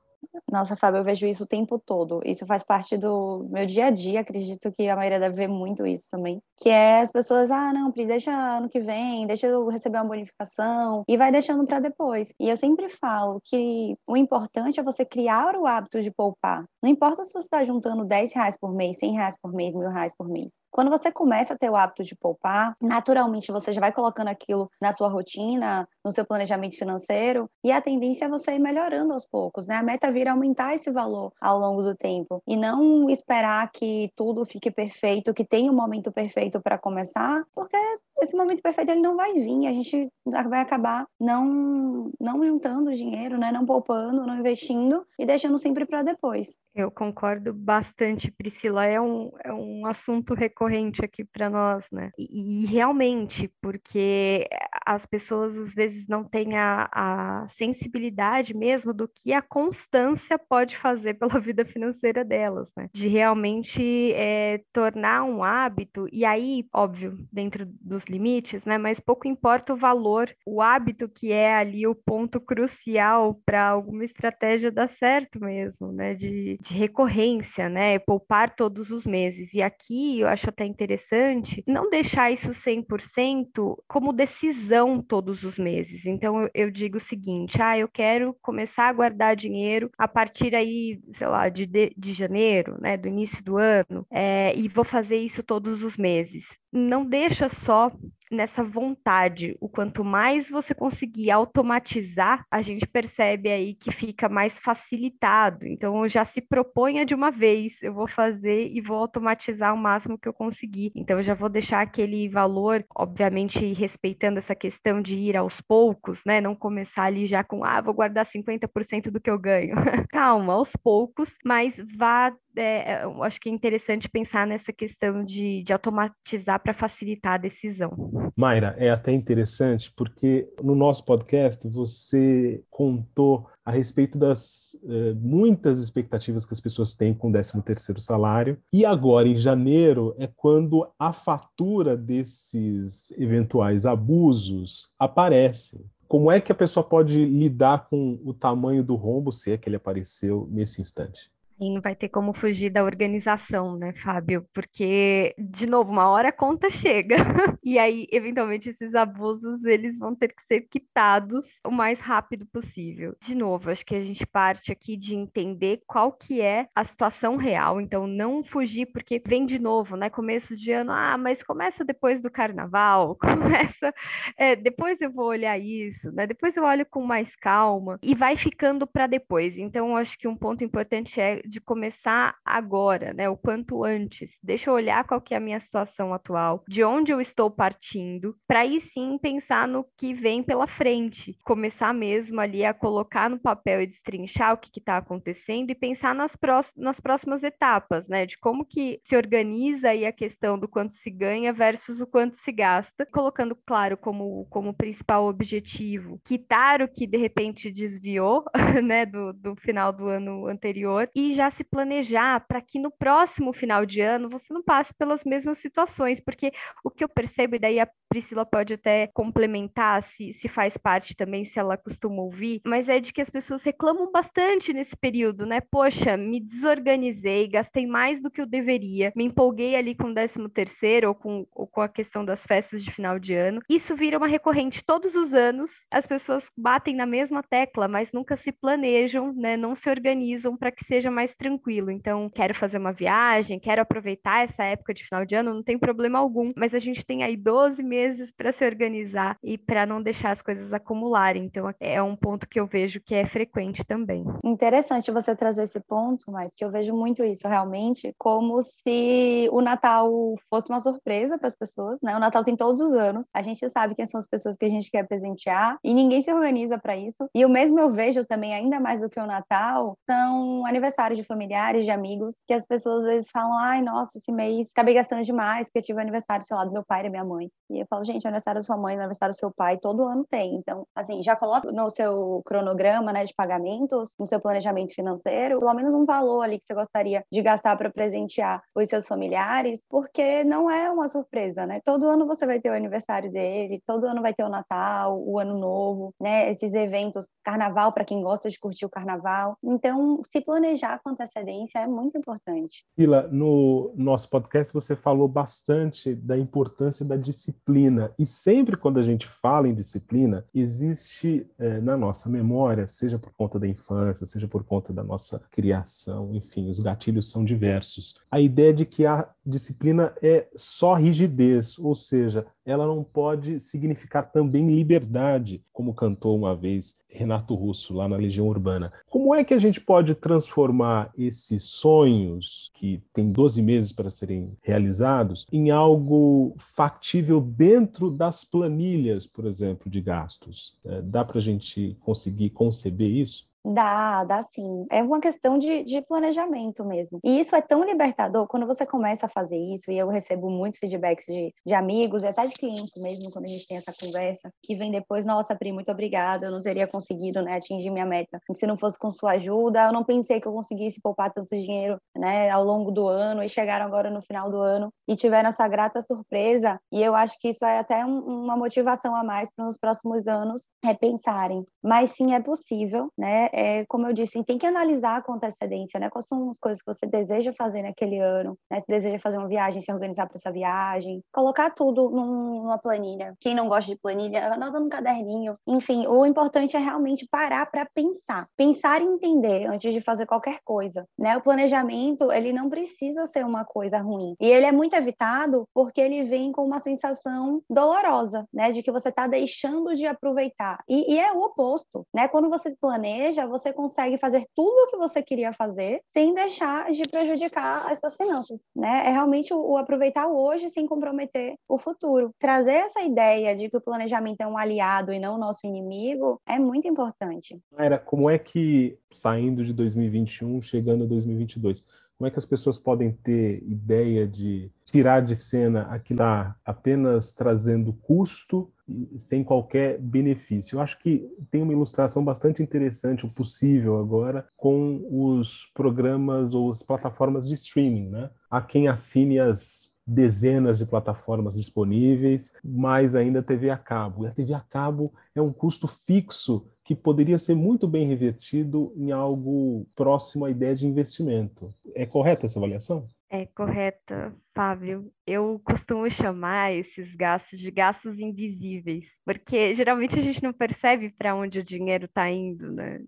Nossa, 0.52 0.76
Fábio, 0.76 1.00
eu 1.00 1.04
vejo 1.04 1.26
isso 1.26 1.46
o 1.46 1.48
tempo 1.48 1.80
todo. 1.80 2.20
Isso 2.26 2.46
faz 2.46 2.62
parte 2.62 2.98
do 2.98 3.48
meu 3.50 3.66
dia 3.66 3.86
a 3.86 3.90
dia, 3.90 4.20
acredito 4.20 4.70
que 4.74 4.90
a 4.90 4.98
maioria 4.98 5.18
deve 5.18 5.38
ver 5.38 5.48
muito 5.48 5.88
isso 5.88 6.08
também. 6.12 6.42
Que 6.62 6.70
é 6.70 7.00
as 7.00 7.10
pessoas, 7.10 7.50
ah, 7.50 7.72
não, 7.72 7.90
Pri, 7.90 8.06
deixa 8.06 8.32
ano 8.32 8.68
que 8.68 8.82
vem, 8.82 9.26
deixa 9.26 9.48
eu 9.48 9.70
receber 9.70 10.00
uma 10.00 10.10
bonificação, 10.10 11.06
e 11.08 11.16
vai 11.16 11.32
deixando 11.32 11.66
para 11.66 11.80
depois. 11.80 12.34
E 12.38 12.50
eu 12.50 12.58
sempre 12.58 12.90
falo 12.90 13.40
que 13.46 13.96
o 14.06 14.18
importante 14.18 14.78
é 14.78 14.84
você 14.84 15.06
criar 15.06 15.56
o 15.56 15.66
hábito 15.66 16.02
de 16.02 16.12
poupar. 16.12 16.66
Não 16.84 16.90
importa 16.90 17.24
se 17.24 17.32
você 17.32 17.46
está 17.46 17.64
juntando 17.64 18.04
10 18.04 18.34
reais 18.34 18.58
por 18.60 18.74
mês, 18.74 18.98
100 18.98 19.14
reais 19.14 19.36
por 19.42 19.54
mês, 19.54 19.74
mil 19.74 19.88
reais 19.88 20.14
por 20.18 20.28
mês. 20.28 20.60
Quando 20.70 20.90
você 20.90 21.12
começa 21.14 21.54
a 21.54 21.58
ter 21.58 21.70
o 21.70 21.78
hábito 21.78 22.04
de 22.04 22.16
poupar, 22.16 22.76
naturalmente 22.82 23.54
você 23.54 23.72
já 23.72 23.80
vai 23.80 23.94
colocando 23.94 24.28
aquilo 24.28 24.70
na 24.82 24.92
sua 24.92 25.08
rotina, 25.08 25.88
no 26.04 26.12
seu 26.12 26.26
planejamento 26.26 26.76
financeiro, 26.76 27.50
e 27.64 27.72
a 27.72 27.80
tendência 27.80 28.26
é 28.26 28.30
você 28.30 28.52
ir 28.56 28.60
melhorando 28.60 29.14
aos 29.14 29.26
poucos, 29.26 29.66
né? 29.66 29.76
A 29.76 29.84
meta 29.84 30.12
vira 30.12 30.36
aumentar 30.42 30.74
esse 30.74 30.90
valor 30.92 31.32
ao 31.40 31.60
longo 31.60 31.84
do 31.84 31.96
tempo 31.96 32.42
e 32.48 32.58
não 32.58 33.10
esperar 33.10 33.72
que 33.72 34.12
tudo 34.16 34.46
fique 34.46 34.72
perfeito, 34.72 35.34
que 35.34 35.46
tenha 35.46 35.72
um 35.72 35.76
momento 35.76 36.12
perfeito 36.12 36.60
para 36.60 36.78
começar, 36.78 37.44
porque 37.54 37.78
esse 38.22 38.36
momento 38.36 38.62
perfeito 38.62 38.92
ele 38.92 39.02
não 39.02 39.16
vai 39.16 39.34
vir, 39.34 39.68
a 39.68 39.74
gente 39.74 40.10
vai 40.26 40.62
acabar 40.62 41.08
não 41.20 42.12
não 42.20 42.44
juntando 42.44 42.92
dinheiro, 42.92 43.38
né, 43.38 43.52
não 43.52 43.66
poupando, 43.66 44.26
não 44.26 44.38
investindo 44.38 45.06
e 45.18 45.26
deixando 45.26 45.58
sempre 45.58 45.86
para 45.86 46.04
depois. 46.04 46.56
Eu 46.74 46.90
concordo 46.90 47.54
bastante, 47.54 48.32
Priscila. 48.32 48.86
É 48.86 49.00
um, 49.00 49.30
é 49.44 49.52
um 49.52 49.86
assunto 49.86 50.34
recorrente 50.34 51.04
aqui 51.04 51.26
para 51.26 51.50
nós, 51.50 51.86
né? 51.92 52.12
E, 52.18 52.64
e, 52.64 52.66
realmente, 52.66 53.52
porque 53.62 54.48
as 54.86 55.06
pessoas 55.06 55.58
às 55.58 55.74
vezes 55.74 56.08
não 56.08 56.24
têm 56.24 56.58
a, 56.58 56.90
a 56.94 57.48
sensibilidade 57.50 58.56
mesmo 58.56 58.94
do 58.94 59.06
que 59.08 59.34
a 59.34 59.42
constância 59.42 60.40
pode 60.40 60.78
fazer 60.78 61.16
pela 61.20 61.40
vida 61.40 61.66
financeira 61.66 62.24
delas, 62.24 62.72
né? 62.76 62.90
De 62.94 63.08
realmente 63.10 64.14
é, 64.14 64.62
tornar 64.72 65.26
um 65.26 65.44
hábito, 65.44 66.08
e 66.10 66.24
aí, 66.24 66.66
óbvio, 66.74 67.18
dentro 67.32 67.66
dos 67.66 68.06
limites, 68.12 68.64
né? 68.66 68.78
Mas 68.78 69.00
pouco 69.00 69.28
importa 69.28 69.74
o 69.74 69.78
valor, 69.78 70.30
o 70.46 70.62
hábito 70.62 71.08
que 71.10 71.32
é 71.32 71.56
ali 71.56 71.88
o 71.88 71.96
ponto 71.96 72.40
crucial 72.40 73.40
para 73.46 73.70
alguma 73.70 74.04
estratégia 74.04 74.72
dar 74.72 74.90
certo 74.90 75.40
mesmo, 75.40 75.92
né? 75.92 76.14
De, 76.14 76.58
de 76.62 76.74
recorrência, 76.74 77.70
né? 77.70 77.98
Poupar 78.00 78.56
todos 78.56 78.92
os 78.92 79.06
meses. 79.06 79.54
E 79.54 79.62
aqui 79.62 80.20
eu 80.20 80.28
acho 80.28 80.50
até 80.50 80.66
interessante 80.66 81.64
não 81.68 81.90
deixar 81.90 82.32
isso 82.32 82.52
100% 82.52 83.78
como 83.88 84.14
decisão 84.14 85.02
todos 85.02 85.44
os 85.44 85.58
meses. 85.58 86.06
Então 86.06 86.42
eu, 86.42 86.50
eu 86.54 86.72
digo 86.72 86.98
o 86.98 87.02
seguinte: 87.02 87.62
ah, 87.62 87.78
eu 87.78 87.88
quero 87.88 88.36
começar 88.42 88.90
a 88.90 88.94
guardar 88.94 89.36
dinheiro 89.36 89.90
a 89.98 90.08
partir 90.08 90.56
aí, 90.56 91.00
sei 91.12 91.28
lá, 91.28 91.50
de, 91.50 91.66
de, 91.66 91.94
de 91.98 92.14
janeiro, 92.14 92.78
né? 92.82 92.98
Do 92.98 93.08
início 93.08 93.44
do 93.44 93.58
ano, 93.58 94.06
é, 94.12 94.54
e 94.56 94.68
vou 94.68 94.84
fazer 94.84 95.18
isso 95.18 95.44
todos 95.44 95.84
os 95.84 95.98
meses. 95.98 96.46
Não 96.72 97.06
deixa 97.06 97.50
só 97.50 97.92
nessa 98.32 98.64
vontade. 98.64 99.58
O 99.60 99.68
quanto 99.68 100.04
mais 100.04 100.50
você 100.50 100.74
conseguir 100.74 101.30
automatizar, 101.32 102.46
a 102.50 102.62
gente 102.62 102.88
percebe 102.88 103.50
aí 103.50 103.76
que 103.76 103.92
fica 103.92 104.30
mais 104.30 104.60
facilitado. 104.60 105.68
Então, 105.68 106.08
já 106.08 106.24
se 106.24 106.42
proponha 106.42 107.06
de 107.06 107.14
uma 107.14 107.30
vez, 107.30 107.82
eu 107.84 107.94
vou 107.94 108.08
fazer 108.08 108.70
e 108.72 108.82
vou 108.82 108.98
automatizar 108.98 109.74
o 109.74 109.78
máximo 109.78 110.18
que 110.18 110.28
eu 110.28 110.34
conseguir. 110.34 110.92
Então, 110.96 111.18
eu 111.18 111.24
já 111.24 111.34
vou 111.34 111.50
deixar 111.50 111.82
aquele 111.82 112.30
valor, 112.30 112.86
obviamente, 112.96 113.74
respeitando 113.74 114.38
essa 114.38 114.56
questão 114.56 115.02
de 115.02 115.16
ir 115.18 115.36
aos 115.36 115.60
poucos, 115.60 116.24
né? 116.26 116.40
Não 116.40 116.56
começar 116.56 117.04
ali 117.04 117.28
já 117.28 117.44
com, 117.44 117.64
ah, 117.66 117.82
vou 117.82 117.94
guardar 117.94 118.26
50% 118.26 119.12
do 119.12 119.20
que 119.20 119.30
eu 119.30 119.38
ganho. 119.38 119.76
Calma, 120.10 120.54
aos 120.54 120.76
poucos, 120.76 121.36
mas 121.44 121.76
vá 121.98 122.34
é, 122.56 123.04
eu 123.04 123.24
acho 123.24 123.40
que 123.40 123.50
é 123.50 123.52
interessante 123.52 124.10
pensar 124.10 124.46
nessa 124.46 124.74
questão 124.74 125.24
de, 125.24 125.64
de 125.64 125.74
automatizar 125.74 126.60
para 126.62 126.74
facilitar 126.74 127.34
a 127.34 127.38
decisão. 127.38 127.92
Mayra, 128.36 128.76
é 128.78 128.90
até 128.90 129.12
interessante 129.12 129.92
porque 129.96 130.52
no 130.62 130.76
nosso 130.76 131.06
podcast 131.06 131.68
você 131.68 132.64
contou 132.70 133.48
a 133.64 133.72
respeito 133.72 134.18
das 134.18 134.76
eh, 134.84 135.14
muitas 135.16 135.80
expectativas 135.80 136.46
que 136.46 136.54
as 136.54 136.60
pessoas 136.60 136.96
têm 136.96 137.14
com 137.14 137.30
o 137.30 137.32
13º 137.32 138.00
salário. 138.00 138.58
E 138.74 138.86
agora, 138.86 139.28
em 139.28 139.36
janeiro, 139.36 140.16
é 140.18 140.28
quando 140.28 140.88
a 140.98 141.14
fatura 141.14 141.96
desses 141.96 143.12
eventuais 143.12 143.86
abusos 143.86 144.92
aparece. 144.98 145.86
Como 146.08 146.30
é 146.30 146.42
que 146.42 146.52
a 146.52 146.56
pessoa 146.56 146.84
pode 146.84 147.24
lidar 147.24 147.88
com 147.88 148.20
o 148.26 148.34
tamanho 148.34 148.84
do 148.84 148.96
rombo, 148.96 149.32
se 149.32 149.52
é 149.52 149.58
que 149.58 149.70
ele 149.70 149.78
apareceu 149.78 150.46
nesse 150.52 150.82
instante? 150.82 151.31
E 151.62 151.70
não 151.70 151.80
vai 151.80 151.96
ter 151.96 152.10
como 152.10 152.34
fugir 152.34 152.72
da 152.72 152.84
organização, 152.84 153.78
né, 153.78 153.94
Fábio? 153.94 154.44
Porque, 154.52 155.36
de 155.38 155.68
novo, 155.68 155.92
uma 155.92 156.10
hora 156.10 156.30
a 156.30 156.32
conta 156.32 156.72
chega. 156.72 157.16
e 157.64 157.78
aí, 157.78 158.08
eventualmente, 158.12 158.70
esses 158.70 158.96
abusos, 158.96 159.64
eles 159.64 159.96
vão 159.96 160.16
ter 160.16 160.30
que 160.30 160.42
ser 160.48 160.62
quitados 160.62 161.60
o 161.64 161.70
mais 161.70 162.00
rápido 162.00 162.48
possível. 162.48 163.16
De 163.22 163.36
novo, 163.36 163.70
acho 163.70 163.86
que 163.86 163.94
a 163.94 164.04
gente 164.04 164.26
parte 164.26 164.72
aqui 164.72 164.98
de 164.98 165.14
entender 165.14 165.84
qual 165.86 166.12
que 166.12 166.42
é 166.42 166.68
a 166.74 166.84
situação 166.84 167.38
real. 167.38 167.80
Então, 167.80 168.08
não 168.08 168.44
fugir, 168.44 168.88
porque 168.88 169.22
vem 169.24 169.46
de 169.46 169.60
novo, 169.60 169.96
né? 169.96 170.10
Começo 170.10 170.56
de 170.56 170.72
ano, 170.72 170.92
ah, 170.92 171.16
mas 171.16 171.44
começa 171.44 171.86
depois 171.86 172.20
do 172.24 172.32
carnaval, 172.32 173.16
começa... 173.22 173.94
É, 174.36 174.56
depois 174.56 175.00
eu 175.00 175.12
vou 175.12 175.28
olhar 175.28 175.60
isso, 175.60 176.12
né? 176.12 176.26
Depois 176.26 176.58
eu 176.58 176.64
olho 176.64 176.88
com 176.90 177.04
mais 177.04 177.36
calma. 177.36 178.00
E 178.02 178.16
vai 178.16 178.36
ficando 178.36 178.88
para 178.88 179.06
depois. 179.06 179.60
Então, 179.60 179.96
acho 179.96 180.18
que 180.18 180.28
um 180.28 180.36
ponto 180.36 180.64
importante 180.64 181.22
é 181.22 181.40
de 181.52 181.62
começar 181.62 182.36
agora, 182.46 183.14
né? 183.14 183.30
O 183.30 183.38
quanto 183.38 183.84
antes. 183.84 184.38
Deixa 184.42 184.70
eu 184.70 184.74
olhar 184.74 185.04
qual 185.04 185.22
que 185.22 185.34
é 185.34 185.38
a 185.38 185.42
minha 185.42 185.60
situação 185.60 186.14
atual, 186.14 186.64
de 186.68 186.84
onde 186.84 187.12
eu 187.12 187.22
estou 187.22 187.52
partindo, 187.52 188.36
para 188.48 188.62
aí 188.62 188.80
sim 188.82 189.18
pensar 189.22 189.68
no 189.68 189.86
que 189.98 190.14
vem 190.14 190.42
pela 190.42 190.66
frente. 190.66 191.38
Começar 191.44 191.94
mesmo 191.94 192.40
ali 192.40 192.66
a 192.66 192.74
colocar 192.74 193.30
no 193.30 193.40
papel 193.40 193.82
e 193.82 193.88
destrinchar 193.88 194.54
o 194.54 194.58
que 194.58 194.80
está 194.80 194.98
acontecendo 194.98 195.70
e 195.70 195.76
pensar 195.76 196.16
nas, 196.16 196.38
nas 196.78 197.00
próximas 197.00 197.44
etapas, 197.44 198.08
né? 198.08 198.26
De 198.26 198.38
como 198.40 198.66
que 198.66 199.00
se 199.04 199.16
organiza 199.16 199.90
aí 199.90 200.06
a 200.06 200.12
questão 200.12 200.58
do 200.58 200.68
quanto 200.68 200.94
se 200.94 201.10
ganha 201.10 201.52
versus 201.52 202.00
o 202.00 202.08
quanto 202.08 202.38
se 202.38 202.52
gasta, 202.52 203.06
colocando 203.06 203.56
claro 203.66 203.98
como, 203.98 204.48
como 204.50 204.74
principal 204.74 205.28
objetivo 205.28 206.22
quitar 206.26 206.82
o 206.82 206.88
que 206.88 207.06
de 207.06 207.18
repente 207.18 207.72
desviou, 207.72 208.44
né, 208.84 209.06
do, 209.06 209.34
do 209.34 209.56
final 209.56 209.92
do 209.92 210.08
ano 210.08 210.48
anterior 210.48 211.10
e 211.16 211.34
já 211.34 211.41
já 211.42 211.50
se 211.50 211.64
planejar 211.64 212.46
para 212.48 212.62
que 212.62 212.78
no 212.78 212.92
próximo 212.92 213.52
final 213.52 213.84
de 213.84 214.00
ano 214.00 214.30
você 214.30 214.54
não 214.54 214.62
passe 214.62 214.94
pelas 214.94 215.24
mesmas 215.24 215.58
situações, 215.58 216.20
porque 216.20 216.52
o 216.84 216.92
que 216.92 217.04
eu 217.04 217.10
percebo, 217.10 217.56
e 217.56 217.60
daí 217.60 217.80
a 217.80 217.90
Priscila 218.08 218.46
pode 218.46 218.74
até 218.74 219.08
complementar 219.08 220.04
se, 220.04 220.34
se 220.34 220.48
faz 220.48 220.78
parte 220.78 221.16
também, 221.16 221.46
se 221.46 221.58
ela 221.58 221.78
costuma 221.78 222.22
ouvir, 222.22 222.62
mas 222.66 222.90
é 222.90 223.00
de 223.00 223.12
que 223.12 223.22
as 223.22 223.30
pessoas 223.30 223.64
reclamam 223.64 224.12
bastante 224.12 224.72
nesse 224.72 224.96
período, 224.96 225.46
né? 225.46 225.62
Poxa, 225.62 226.16
me 226.16 226.40
desorganizei, 226.40 227.48
gastei 227.48 227.88
mais 227.88 228.22
do 228.22 228.30
que 228.30 228.42
eu 228.42 228.46
deveria, 228.46 229.12
me 229.16 229.24
empolguei 229.24 229.76
ali 229.76 229.96
com 229.96 230.10
o 230.10 230.14
13 230.14 230.48
terceiro 230.50 231.08
ou 231.08 231.16
com, 231.16 231.48
ou 231.56 231.66
com 231.66 231.82
a 231.82 231.90
questão 231.90 232.24
das 232.24 232.46
festas 232.46 232.84
de 232.84 232.92
final 232.92 233.18
de 233.18 233.34
ano. 233.34 233.62
Isso 233.70 233.96
vira 233.96 234.18
uma 234.18 234.28
recorrente 234.28 234.84
todos 234.84 235.16
os 235.16 235.34
anos, 235.34 235.72
as 235.90 236.06
pessoas 236.06 236.52
batem 236.56 236.96
na 236.96 237.06
mesma 237.06 237.42
tecla, 237.42 237.88
mas 237.88 238.12
nunca 238.12 238.36
se 238.36 238.52
planejam, 238.52 239.34
né? 239.34 239.58
Não 239.58 239.74
se 239.74 239.90
organizam 239.90 240.56
para 240.56 240.72
que 240.72 240.84
seja 240.84 241.10
mais 241.10 241.31
mais 241.32 241.36
tranquilo. 241.36 241.90
Então, 241.90 242.30
quero 242.30 242.54
fazer 242.54 242.78
uma 242.78 242.92
viagem, 242.92 243.60
quero 243.60 243.82
aproveitar 243.82 244.44
essa 244.44 244.64
época 244.64 244.94
de 244.94 245.04
final 245.04 245.26
de 245.26 245.36
ano, 245.36 245.54
não 245.54 245.64
tem 245.64 245.78
problema 245.78 246.20
algum, 246.20 246.52
mas 246.56 246.74
a 246.74 246.80
gente 246.80 247.06
tem 247.06 247.24
aí 247.24 247.38
12 247.38 247.82
meses 247.82 248.32
para 248.32 248.52
se 248.52 248.66
organizar 248.66 249.38
e 249.44 249.58
para 249.58 249.86
não 249.86 250.02
deixar 250.02 250.32
as 250.32 250.42
coisas 250.42 250.74
acumularem. 250.74 251.46
Então, 251.46 251.74
é 251.80 252.02
um 252.02 252.16
ponto 252.16 252.48
que 252.48 252.60
eu 252.60 252.68
vejo 252.68 253.02
que 253.02 253.16
é 253.16 253.26
frequente 253.26 253.84
também. 253.86 254.24
Interessante 254.44 255.12
você 255.12 255.36
trazer 255.36 255.64
esse 255.64 255.80
ponto, 255.80 256.32
Mai, 256.32 256.50
porque 256.50 256.64
eu 256.64 256.72
vejo 256.72 256.94
muito 256.94 257.24
isso 257.24 257.48
realmente 257.48 258.14
como 258.18 258.62
se 258.62 259.48
o 259.52 259.62
Natal 259.62 260.12
fosse 260.50 260.70
uma 260.70 260.80
surpresa 260.80 261.38
para 261.38 261.48
as 261.48 261.56
pessoas, 261.56 262.00
né? 262.02 262.16
O 262.16 262.20
Natal 262.20 262.44
tem 262.44 262.56
todos 262.56 262.82
os 262.82 262.94
anos, 262.94 263.26
a 263.34 263.42
gente 263.42 263.68
sabe 263.70 263.96
quem 263.96 264.06
são 264.06 264.20
as 264.20 264.28
pessoas 264.28 264.58
que 264.58 264.66
a 264.66 264.70
gente 264.70 264.90
quer 264.90 265.08
presentear 265.08 265.78
e 265.84 265.94
ninguém 265.94 266.22
se 266.22 266.32
organiza 266.32 266.78
para 266.78 266.96
isso. 266.96 267.30
E 267.34 267.46
o 267.46 267.50
mesmo 267.50 267.80
eu 267.80 267.92
vejo 267.92 268.26
também, 268.26 268.54
ainda 268.54 268.80
mais 268.80 269.00
do 269.00 269.10
que 269.10 269.20
o 269.20 269.26
Natal, 269.26 269.98
são 270.10 270.66
aniversários 270.66 271.11
de 271.18 271.24
familiares, 271.24 271.86
de 271.86 271.92
amigos, 271.92 272.36
que 272.48 272.54
as 272.54 272.66
pessoas 272.66 273.06
às 273.06 273.12
vezes 273.12 273.30
falam, 273.32 273.58
ai, 273.58 273.82
nossa, 273.82 274.18
esse 274.18 274.32
mês 274.32 274.68
acabei 274.72 274.94
gastando 274.94 275.24
demais, 275.24 275.68
porque 275.68 275.86
tive 275.86 276.02
aniversário, 276.02 276.46
sei 276.46 276.56
lá, 276.56 276.66
do 276.66 276.72
meu 276.72 276.84
pai 276.84 277.02
e 277.02 277.04
da 277.04 277.10
minha 277.10 277.26
mãe. 277.26 277.50
E 277.70 277.80
eu 277.80 277.86
falo, 277.90 278.04
gente, 278.04 278.26
aniversário 278.26 278.62
da 278.62 278.66
sua 278.66 278.78
mãe, 278.78 278.96
aniversário 278.96 279.34
do 279.34 279.38
seu 279.38 279.52
pai, 279.52 279.78
todo 279.78 280.04
ano 280.04 280.26
tem. 280.30 280.56
Então, 280.56 280.86
assim, 280.96 281.24
já 281.24 281.36
coloca 281.36 281.72
no 281.72 281.90
seu 281.90 282.42
cronograma, 282.46 283.14
né, 283.14 283.24
de 283.24 283.34
pagamentos, 283.34 284.14
no 284.20 284.26
seu 284.26 284.40
planejamento 284.40 284.94
financeiro, 284.94 285.60
pelo 285.60 285.74
menos 285.74 285.94
um 285.94 286.06
valor 286.06 286.42
ali 286.42 286.60
que 286.60 286.66
você 286.66 286.74
gostaria 286.74 287.24
de 287.32 287.42
gastar 287.42 287.78
para 287.78 287.90
presentear 287.90 288.62
os 288.76 288.88
seus 288.90 289.08
familiares, 289.08 289.86
porque 289.90 290.44
não 290.44 290.70
é 290.70 290.90
uma 290.90 291.08
surpresa, 291.08 291.66
né? 291.66 291.80
Todo 291.84 292.08
ano 292.08 292.28
você 292.28 292.46
vai 292.46 292.60
ter 292.60 292.70
o 292.70 292.74
aniversário 292.74 293.32
deles, 293.32 293.82
todo 293.86 294.06
ano 294.06 294.22
vai 294.22 294.34
ter 294.34 294.44
o 294.44 294.50
Natal, 294.50 295.20
o 295.20 295.40
Ano 295.40 295.58
Novo, 295.58 296.14
né? 296.20 296.50
Esses 296.52 296.74
eventos, 296.74 297.30
carnaval 297.44 297.92
para 297.94 298.06
quem 298.06 298.22
gosta 298.22 298.50
de 298.50 298.60
curtir 298.60 298.86
o 298.86 298.90
carnaval. 298.90 299.58
Então, 299.64 300.22
se 300.32 300.42
planejar 300.42 301.01
com 301.02 301.10
antecedência 301.10 301.80
é 301.80 301.88
muito 301.88 302.18
importante. 302.18 302.86
Sila, 302.94 303.28
no 303.32 303.94
nosso 303.96 304.30
podcast 304.30 304.74
você 304.74 304.96
falou 304.96 305.28
bastante 305.28 306.14
da 306.16 306.38
importância 306.38 307.06
da 307.06 307.16
disciplina 307.16 308.14
e 308.18 308.26
sempre 308.26 308.78
quando 308.78 309.00
a 309.00 309.04
gente 309.04 309.28
fala 309.28 309.68
em 309.68 309.74
disciplina, 309.74 310.46
existe 310.54 311.48
é, 311.58 311.80
na 311.80 311.98
nossa 311.98 312.30
memória, 312.30 312.88
seja 312.88 313.18
por 313.18 313.32
conta 313.34 313.60
da 313.60 313.68
infância, 313.68 314.26
seja 314.26 314.48
por 314.48 314.64
conta 314.64 314.94
da 314.94 315.04
nossa 315.04 315.42
criação, 315.52 316.34
enfim, 316.34 316.70
os 316.70 316.80
gatilhos 316.80 317.30
são 317.30 317.44
diversos. 317.44 318.16
A 318.30 318.40
ideia 318.40 318.74
de 318.74 318.86
que 318.86 319.06
a 319.06 319.30
disciplina 319.46 320.14
é 320.22 320.48
só 320.56 320.94
rigidez, 320.94 321.78
ou 321.80 321.96
seja, 321.96 322.46
ela 322.66 322.86
não 322.86 323.04
pode 323.04 323.60
significar 323.60 324.32
também 324.32 324.74
liberdade, 324.74 325.64
como 325.74 325.94
cantou 325.94 326.36
uma 326.36 326.56
vez 326.56 326.96
Renato 327.10 327.56
Russo 327.56 327.94
lá 327.94 328.08
na 328.08 328.16
Legião 328.16 328.48
Urbana. 328.48 328.94
Como 329.10 329.36
é 329.36 329.44
que 329.44 329.54
a 329.54 329.58
gente 329.58 329.82
pode 329.82 330.16
transformar 330.16 331.12
esses 331.18 331.64
sonhos, 331.64 332.72
que 332.74 333.02
têm 333.12 333.32
12 333.32 333.62
meses 333.62 333.92
para 333.92 334.10
serem 334.10 334.56
realizados, 334.62 335.46
em 335.52 335.72
algo 335.72 336.56
factível 336.76 337.42
dentro 337.42 338.10
das 338.10 338.46
planilhas, 338.46 339.28
por 339.28 339.46
exemplo, 339.46 339.90
de 339.90 340.02
gastos? 340.02 340.78
É, 340.86 341.02
dá 341.02 341.26
para 341.26 341.40
a 341.40 341.42
gente 341.42 341.98
conseguir 342.00 342.52
conceber 342.52 343.10
isso? 343.10 343.51
Dá, 343.64 344.24
dá 344.24 344.44
sim. 344.44 344.86
É 344.90 345.04
uma 345.04 345.20
questão 345.20 345.58
de, 345.58 345.84
de 345.84 346.02
planejamento 346.02 346.84
mesmo. 346.84 347.20
E 347.24 347.40
isso 347.40 347.56
é 347.56 347.62
tão 347.62 347.84
libertador 347.84 348.48
quando 348.48 348.66
você 348.66 348.86
começa 348.86 349.28
a 349.28 349.30
fazer 349.30 349.58
isso, 349.58 349.92
e 349.92 349.98
eu 349.98 350.08
recebo 350.08 350.50
muitos 350.50 350.80
feedbacks 350.80 351.26
de, 351.26 351.54
de 351.66 351.74
amigos 351.74 352.24
e 352.24 352.28
até 352.28 352.48
de 352.48 352.54
clientes 352.54 352.96
mesmo, 352.98 353.32
quando 353.32 353.46
a 353.46 353.50
gente 353.50 353.68
tem 353.68 353.78
essa 353.78 353.94
conversa, 353.94 354.52
que 354.64 354.76
vem 354.76 354.92
depois, 354.92 355.26
nossa, 355.26 355.56
Pri, 355.56 355.72
muito 355.72 355.92
obrigada, 355.92 356.48
eu 356.48 356.52
não 356.52 356.62
teria 356.62 356.88
conseguido 356.88 357.42
né, 357.42 357.56
atingir 357.56 357.92
minha 357.92 358.06
meta. 358.06 358.40
Se 358.52 358.66
não 358.66 358.76
fosse 358.76 358.98
com 358.98 359.12
sua 359.12 359.34
ajuda, 359.34 359.88
eu 359.88 359.94
não 359.94 360.04
pensei 360.04 360.42
que 360.42 360.48
eu 360.48 360.54
conseguisse 360.54 361.00
poupar 361.00 361.32
tanto 361.32 361.56
dinheiro 361.56 361.98
né, 362.18 362.50
ao 362.50 362.64
longo 362.64 362.92
do 362.92 363.08
ano, 363.08 363.44
e 363.44 363.50
chegaram 363.50 363.86
agora 363.86 364.10
no 364.10 364.22
final 364.22 364.50
do 364.50 364.58
ano 364.58 364.92
e 365.08 365.16
tiveram 365.16 365.50
essa 365.50 365.68
grata 365.68 366.02
surpresa. 366.02 366.80
E 366.92 367.02
eu 367.02 367.14
acho 367.16 367.38
que 367.40 367.50
isso 367.50 367.64
é 367.64 367.80
até 367.80 368.04
um, 368.06 368.20
uma 368.20 368.58
motivação 368.58 369.16
a 369.16 369.24
mais 369.24 369.52
para 369.54 369.66
nos 369.66 369.78
próximos 369.78 370.28
anos 370.28 370.70
repensarem. 370.84 371.64
Mas 371.84 372.12
sim, 372.12 372.34
é 372.34 372.40
possível, 372.40 373.10
né? 373.18 373.50
É, 373.52 373.86
como 373.86 374.08
eu 374.08 374.14
disse, 374.14 374.44
tem 374.44 374.58
que 374.58 374.66
analisar 374.66 375.24
com 375.24 375.34
antecedência, 375.34 376.00
né? 376.00 376.10
Quais 376.10 376.28
são 376.28 376.50
as 376.50 376.58
coisas 376.58 376.82
que 376.82 376.94
você 376.94 377.06
deseja 377.06 377.54
fazer 377.54 377.82
naquele 377.82 378.20
ano, 378.20 378.58
né? 378.70 378.80
Se 378.80 378.88
deseja 378.88 379.20
fazer 379.20 379.38
uma 379.38 379.48
viagem, 379.48 379.82
se 379.82 379.92
organizar 379.92 380.28
para 380.28 380.38
essa 380.38 380.52
viagem, 380.52 381.22
colocar 381.32 381.70
tudo 381.72 382.10
numa 382.10 382.78
planilha. 382.78 383.36
Quem 383.40 383.56
não 383.56 383.68
gosta 383.68 383.92
de 383.92 384.00
planilha, 384.00 384.54
anota 384.54 384.80
num 384.80 384.90
caderninho. 384.90 385.56
Enfim, 385.68 386.08
o 386.08 386.26
importante 386.26 386.76
é 386.76 386.80
realmente 386.80 387.28
parar 387.30 387.66
para 387.70 387.86
pensar, 387.94 388.46
pensar 388.58 389.02
e 389.02 389.06
entender 389.06 389.68
antes 389.68 389.94
de 389.94 390.02
fazer 390.02 390.26
qualquer 390.26 390.60
coisa, 390.64 391.06
né? 391.18 391.38
O 391.38 391.42
planejamento, 391.42 392.32
ele 392.32 392.54
não 392.54 392.70
precisa 392.70 393.28
ser 393.28 393.46
uma 393.46 393.66
coisa 393.66 394.00
ruim. 394.00 394.36
E 394.40 394.48
ele 394.48 394.66
é 394.66 394.72
muito 394.72 394.96
evitado 394.96 395.68
porque 395.74 396.02
ele 396.02 396.24
vem 396.24 396.52
com 396.52 396.66
uma 396.66 396.80
sensação 396.80 397.62
dolorosa, 397.70 398.46
né? 398.54 398.72
De 398.72 398.82
que 398.82 398.92
você 398.92 399.10
está 399.10 399.28
deixando 399.28 399.96
de 399.96 400.06
aproveitar. 400.06 400.80
E, 400.88 401.14
e 401.14 401.20
é 401.20 401.32
o 401.32 401.42
oposto, 401.42 402.06
né? 402.14 402.28
Quando 402.28 402.50
você 402.50 402.76
planeja, 402.80 403.41
você 403.46 403.74
consegue 403.74 404.18
fazer 404.18 404.46
tudo 404.56 404.86
o 404.86 404.88
que 404.88 404.98
você 404.98 405.22
queria 405.22 405.54
fazer 405.54 406.02
sem 406.14 406.34
deixar 406.34 406.92
de 406.92 407.04
prejudicar 407.04 407.92
as 407.92 408.00
suas 408.00 408.16
finanças, 408.16 408.60
né? 408.76 409.04
É 409.08 409.12
realmente 409.12 409.54
o, 409.54 409.72
o 409.72 409.78
aproveitar 409.78 410.28
hoje 410.28 410.70
sem 410.70 410.86
comprometer 410.86 411.56
o 411.68 411.78
futuro. 411.78 412.32
Trazer 412.40 412.74
essa 412.74 413.02
ideia 413.02 413.56
de 413.56 413.70
que 413.70 413.78
o 413.78 413.82
planejamento 413.82 414.42
é 414.42 414.48
um 414.48 414.58
aliado 414.58 415.14
e 415.14 415.20
não 415.20 415.36
o 415.36 415.40
nosso 415.40 415.66
inimigo 415.66 416.42
é 416.48 416.60
muito 416.60 416.88
importante. 416.88 417.60
Era 417.78 417.98
como 417.98 418.30
é 418.30 418.38
que 418.38 418.98
saindo 419.12 419.64
de 419.64 419.74
2021, 419.74 420.62
chegando 420.62 421.04
a 421.04 421.08
2022, 421.08 421.84
como 422.22 422.28
é 422.28 422.32
que 422.32 422.38
as 422.38 422.46
pessoas 422.46 422.78
podem 422.78 423.12
ter 423.12 423.64
ideia 423.64 424.28
de 424.28 424.72
tirar 424.86 425.24
de 425.24 425.34
cena 425.34 425.88
aquilo 425.90 426.20
está 426.20 426.56
apenas 426.64 427.34
trazendo 427.34 427.94
custo 427.94 428.72
sem 429.18 429.44
qualquer 429.44 430.00
benefício. 430.00 430.76
Eu 430.76 430.82
acho 430.82 431.00
que 431.00 431.28
tem 431.50 431.64
uma 431.64 431.74
ilustração 431.74 432.24
bastante 432.24 432.62
interessante, 432.62 433.26
o 433.26 433.30
possível 433.30 433.98
agora, 433.98 434.48
com 434.56 435.04
os 435.10 435.72
programas 435.74 436.54
ou 436.54 436.70
as 436.70 436.84
plataformas 436.84 437.48
de 437.48 437.56
streaming, 437.56 438.10
né? 438.10 438.30
Há 438.52 438.62
quem 438.62 438.88
assine 438.88 439.40
as 439.40 439.90
dezenas 440.12 440.78
de 440.78 440.86
plataformas 440.86 441.56
disponíveis, 441.56 442.52
mais 442.64 443.16
ainda 443.16 443.42
TV 443.42 443.70
a 443.70 443.78
cabo. 443.78 444.26
E 444.26 444.28
a 444.28 444.32
TV 444.32 444.54
a 444.54 444.60
cabo 444.60 445.14
é 445.34 445.42
um 445.42 445.54
custo 445.54 445.88
fixo 445.88 446.68
que 446.84 446.94
poderia 446.94 447.38
ser 447.38 447.56
muito 447.56 447.88
bem 447.88 448.08
revertido 448.08 448.94
em 448.98 449.12
algo 449.12 449.88
próximo 449.96 450.44
à 450.44 450.52
ideia 450.52 450.76
de 450.76 450.86
investimento. 450.86 451.74
É 451.96 452.06
correta 452.06 452.46
essa 452.46 452.60
avaliação? 452.60 453.08
É 453.30 453.46
correta, 453.46 454.34
Fábio. 454.54 455.12
Eu 455.26 455.62
costumo 455.64 456.10
chamar 456.10 456.74
esses 456.74 457.16
gastos 457.16 457.60
de 457.60 457.72
gastos 457.72 458.20
invisíveis, 458.20 459.06
porque 459.26 459.74
geralmente 459.74 460.20
a 460.20 460.22
gente 460.22 460.44
não 460.44 460.52
percebe 460.52 461.14
para 461.18 461.36
onde 461.36 461.60
o 461.60 461.64
dinheiro 461.64 462.06
está 462.06 462.30
indo, 462.30 462.72
né? 462.72 463.00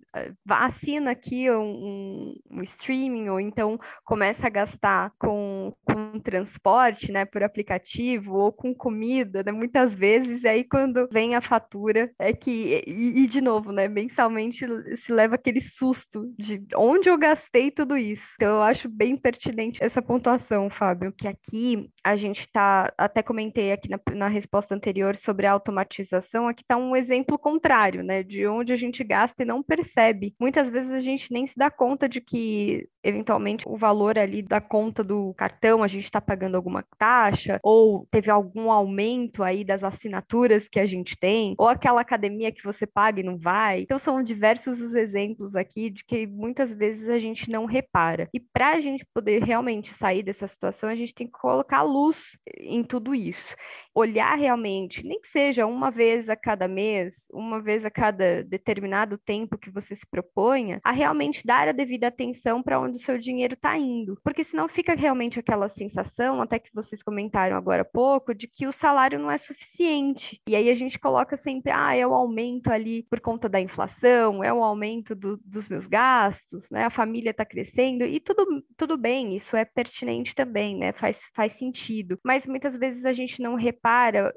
Assina 0.48 1.12
aqui 1.12 1.52
um, 1.52 2.34
um, 2.50 2.62
streaming, 2.64 3.30
ou 3.30 3.40
então 3.40 3.78
começa 4.06 4.48
a 4.48 4.50
gastar 4.50 5.12
com, 5.20 5.74
com 5.84 6.20
transporte, 6.20 7.12
né, 7.12 7.26
por 7.26 7.44
aplicativo, 7.44 8.36
ou 8.36 8.54
com 8.54 8.74
comida, 8.74 9.44
né? 9.44 9.52
Muitas 9.52 9.96
vezes, 9.96 10.46
aí 10.46 10.64
quando 10.64 11.10
vem 11.12 11.36
a 11.36 11.42
fatura, 11.42 12.10
é 12.20 12.32
que, 12.32 12.84
e, 12.88 13.24
e 13.24 13.28
de 13.28 13.42
novo, 13.42 13.72
né, 13.72 13.88
mensalmente 13.88 14.66
se 14.96 15.12
leva 15.12 15.36
aquele 15.36 15.60
susto 15.60 16.34
de 16.38 16.64
onde 16.76 17.10
eu 17.10 17.18
gastei 17.18 17.70
tudo 17.70 17.98
isso. 17.98 18.34
Então 18.36 18.56
eu 18.56 18.62
acho 18.62 18.88
bem 18.88 19.18
pertinente 19.18 19.84
essa 19.84 20.02
pontuação, 20.02 20.70
Fábio, 20.70 21.12
que 21.12 21.34
aqui 21.48 21.93
a 22.04 22.18
gente 22.18 22.42
está, 22.42 22.94
até 22.98 23.24
comentei 23.24 23.72
aqui 23.72 23.90
na, 23.90 24.00
na, 24.14 24.28
resposta 24.28 24.76
anterior 24.76 25.16
sobre 25.16 25.46
a 25.46 25.52
automatização, 25.52 26.48
aqui 26.48 26.62
está 26.62 26.76
um 26.76 26.96
exemplo 26.96 27.38
contrário, 27.38 28.04
né, 28.04 28.24
de 28.24 28.46
onde 28.48 28.74
a 28.74 28.76
gente 28.76 29.04
gasta 29.04 29.44
e 29.44 29.46
não 29.46 29.64
percebe. 29.64 30.36
Muitas 30.40 30.70
vezes 30.70 30.92
a 30.92 31.00
gente 31.00 31.32
nem 31.32 31.48
se 31.48 31.56
dá 31.56 31.72
conta 31.72 32.10
de 32.10 32.20
que, 32.20 32.88
eventualmente, 33.04 33.68
o 33.68 33.78
valor 33.78 34.18
ali 34.18 34.42
da 34.42 34.60
conta 34.60 35.04
do 35.04 35.34
cartão, 35.36 35.84
a 35.84 35.88
gente 35.88 36.04
está 36.04 36.20
pagando 36.20 36.56
alguma 36.56 36.84
taxa, 36.98 37.60
ou 37.64 38.06
teve 38.12 38.30
algum 38.30 38.72
aumento 38.72 39.44
aí 39.44 39.64
das 39.64 39.84
assinaturas 39.84 40.68
que 40.68 40.80
a 40.80 40.86
gente 40.86 41.16
tem, 41.18 41.56
ou 41.58 41.68
aquela 41.68 42.02
academia 42.02 42.52
que 42.52 42.64
você 42.64 42.86
paga 42.86 43.22
e 43.22 43.24
não 43.24 43.38
vai. 43.38 43.82
Então, 43.82 44.00
são 44.00 44.22
diversos 44.22 44.82
os 44.82 44.96
exemplos 44.96 45.56
aqui 45.56 45.90
de 45.90 46.04
que 46.04 46.28
muitas 46.28 46.74
vezes 46.74 47.08
a 47.08 47.20
gente 47.20 47.50
não 47.50 47.66
repara. 47.66 48.28
E 48.34 48.40
para 48.40 48.72
a 48.72 48.82
gente 48.82 49.06
poder 49.14 49.44
realmente 49.44 49.94
sair 49.94 50.24
dessa 50.24 50.48
situação, 50.48 50.90
a 50.90 50.96
gente 50.96 51.14
tem 51.14 51.28
que 51.28 51.34
colocar 51.34 51.84
luz 51.94 52.38
em 52.58 52.84
tudo 52.84 53.14
isso. 53.14 53.56
Olhar 53.96 54.36
realmente, 54.36 55.06
nem 55.06 55.20
que 55.20 55.28
seja 55.28 55.66
uma 55.66 55.90
vez 55.90 56.30
a 56.30 56.36
cada 56.36 56.68
mês, 56.68 57.16
uma 57.32 57.62
vez 57.62 57.86
a 57.86 57.92
cada 57.92 58.44
determinado 58.44 59.18
tempo 59.18 59.58
que 59.58 59.70
você 59.70 59.96
se 59.96 60.06
proponha, 60.10 60.80
a 60.84 60.92
realmente 60.92 61.46
dar 61.46 61.68
a 61.68 61.72
devida 61.72 62.08
atenção 62.08 62.62
para 62.62 62.80
onde 62.80 62.98
o 62.98 63.00
seu 63.00 63.18
dinheiro 63.18 63.54
está 63.54 63.78
indo. 63.78 64.18
Porque 64.24 64.44
senão 64.44 64.68
fica 64.68 64.94
realmente 64.96 65.40
aquela 65.40 65.70
sensação, 65.70 66.42
até 66.42 66.60
que 66.60 66.74
vocês 66.74 67.02
comentaram 67.02 67.56
agora 67.56 67.84
há 67.84 67.86
pouco, 67.86 68.34
de 68.34 68.48
que 68.48 68.68
o 68.68 68.74
salário 68.74 69.20
não 69.20 69.32
é 69.32 69.38
suficiente. 69.38 70.40
E 70.48 70.56
aí 70.56 70.70
a 70.70 70.74
gente 70.76 71.00
coloca 71.00 71.38
sempre, 71.38 71.72
ah, 71.72 71.96
é 71.96 72.06
o 72.06 72.14
aumento 72.14 72.70
ali 72.72 73.04
por 73.10 73.20
conta 73.20 73.48
da 73.48 73.62
inflação, 73.62 74.44
é 74.44 74.54
o 74.54 74.64
aumento 74.64 75.16
do, 75.16 75.38
dos 75.46 75.68
meus 75.68 75.88
gastos, 75.88 76.70
né? 76.70 76.86
A 76.86 76.90
família 76.90 77.32
está 77.32 77.46
crescendo, 77.46 78.04
e 78.04 78.20
tudo, 78.20 78.64
tudo 78.78 78.98
bem, 78.98 79.36
isso 79.36 79.56
é 79.56 79.66
pertinente 79.66 80.36
também, 80.36 80.78
né? 80.78 80.92
Faz 80.92 81.24
faz, 81.36 81.54
sentido. 81.54 82.20
Mas 82.24 82.46
muitas 82.46 82.78
vezes 82.78 83.06
a 83.06 83.14
gente 83.14 83.42
não 83.42 83.56
repara 83.56 83.83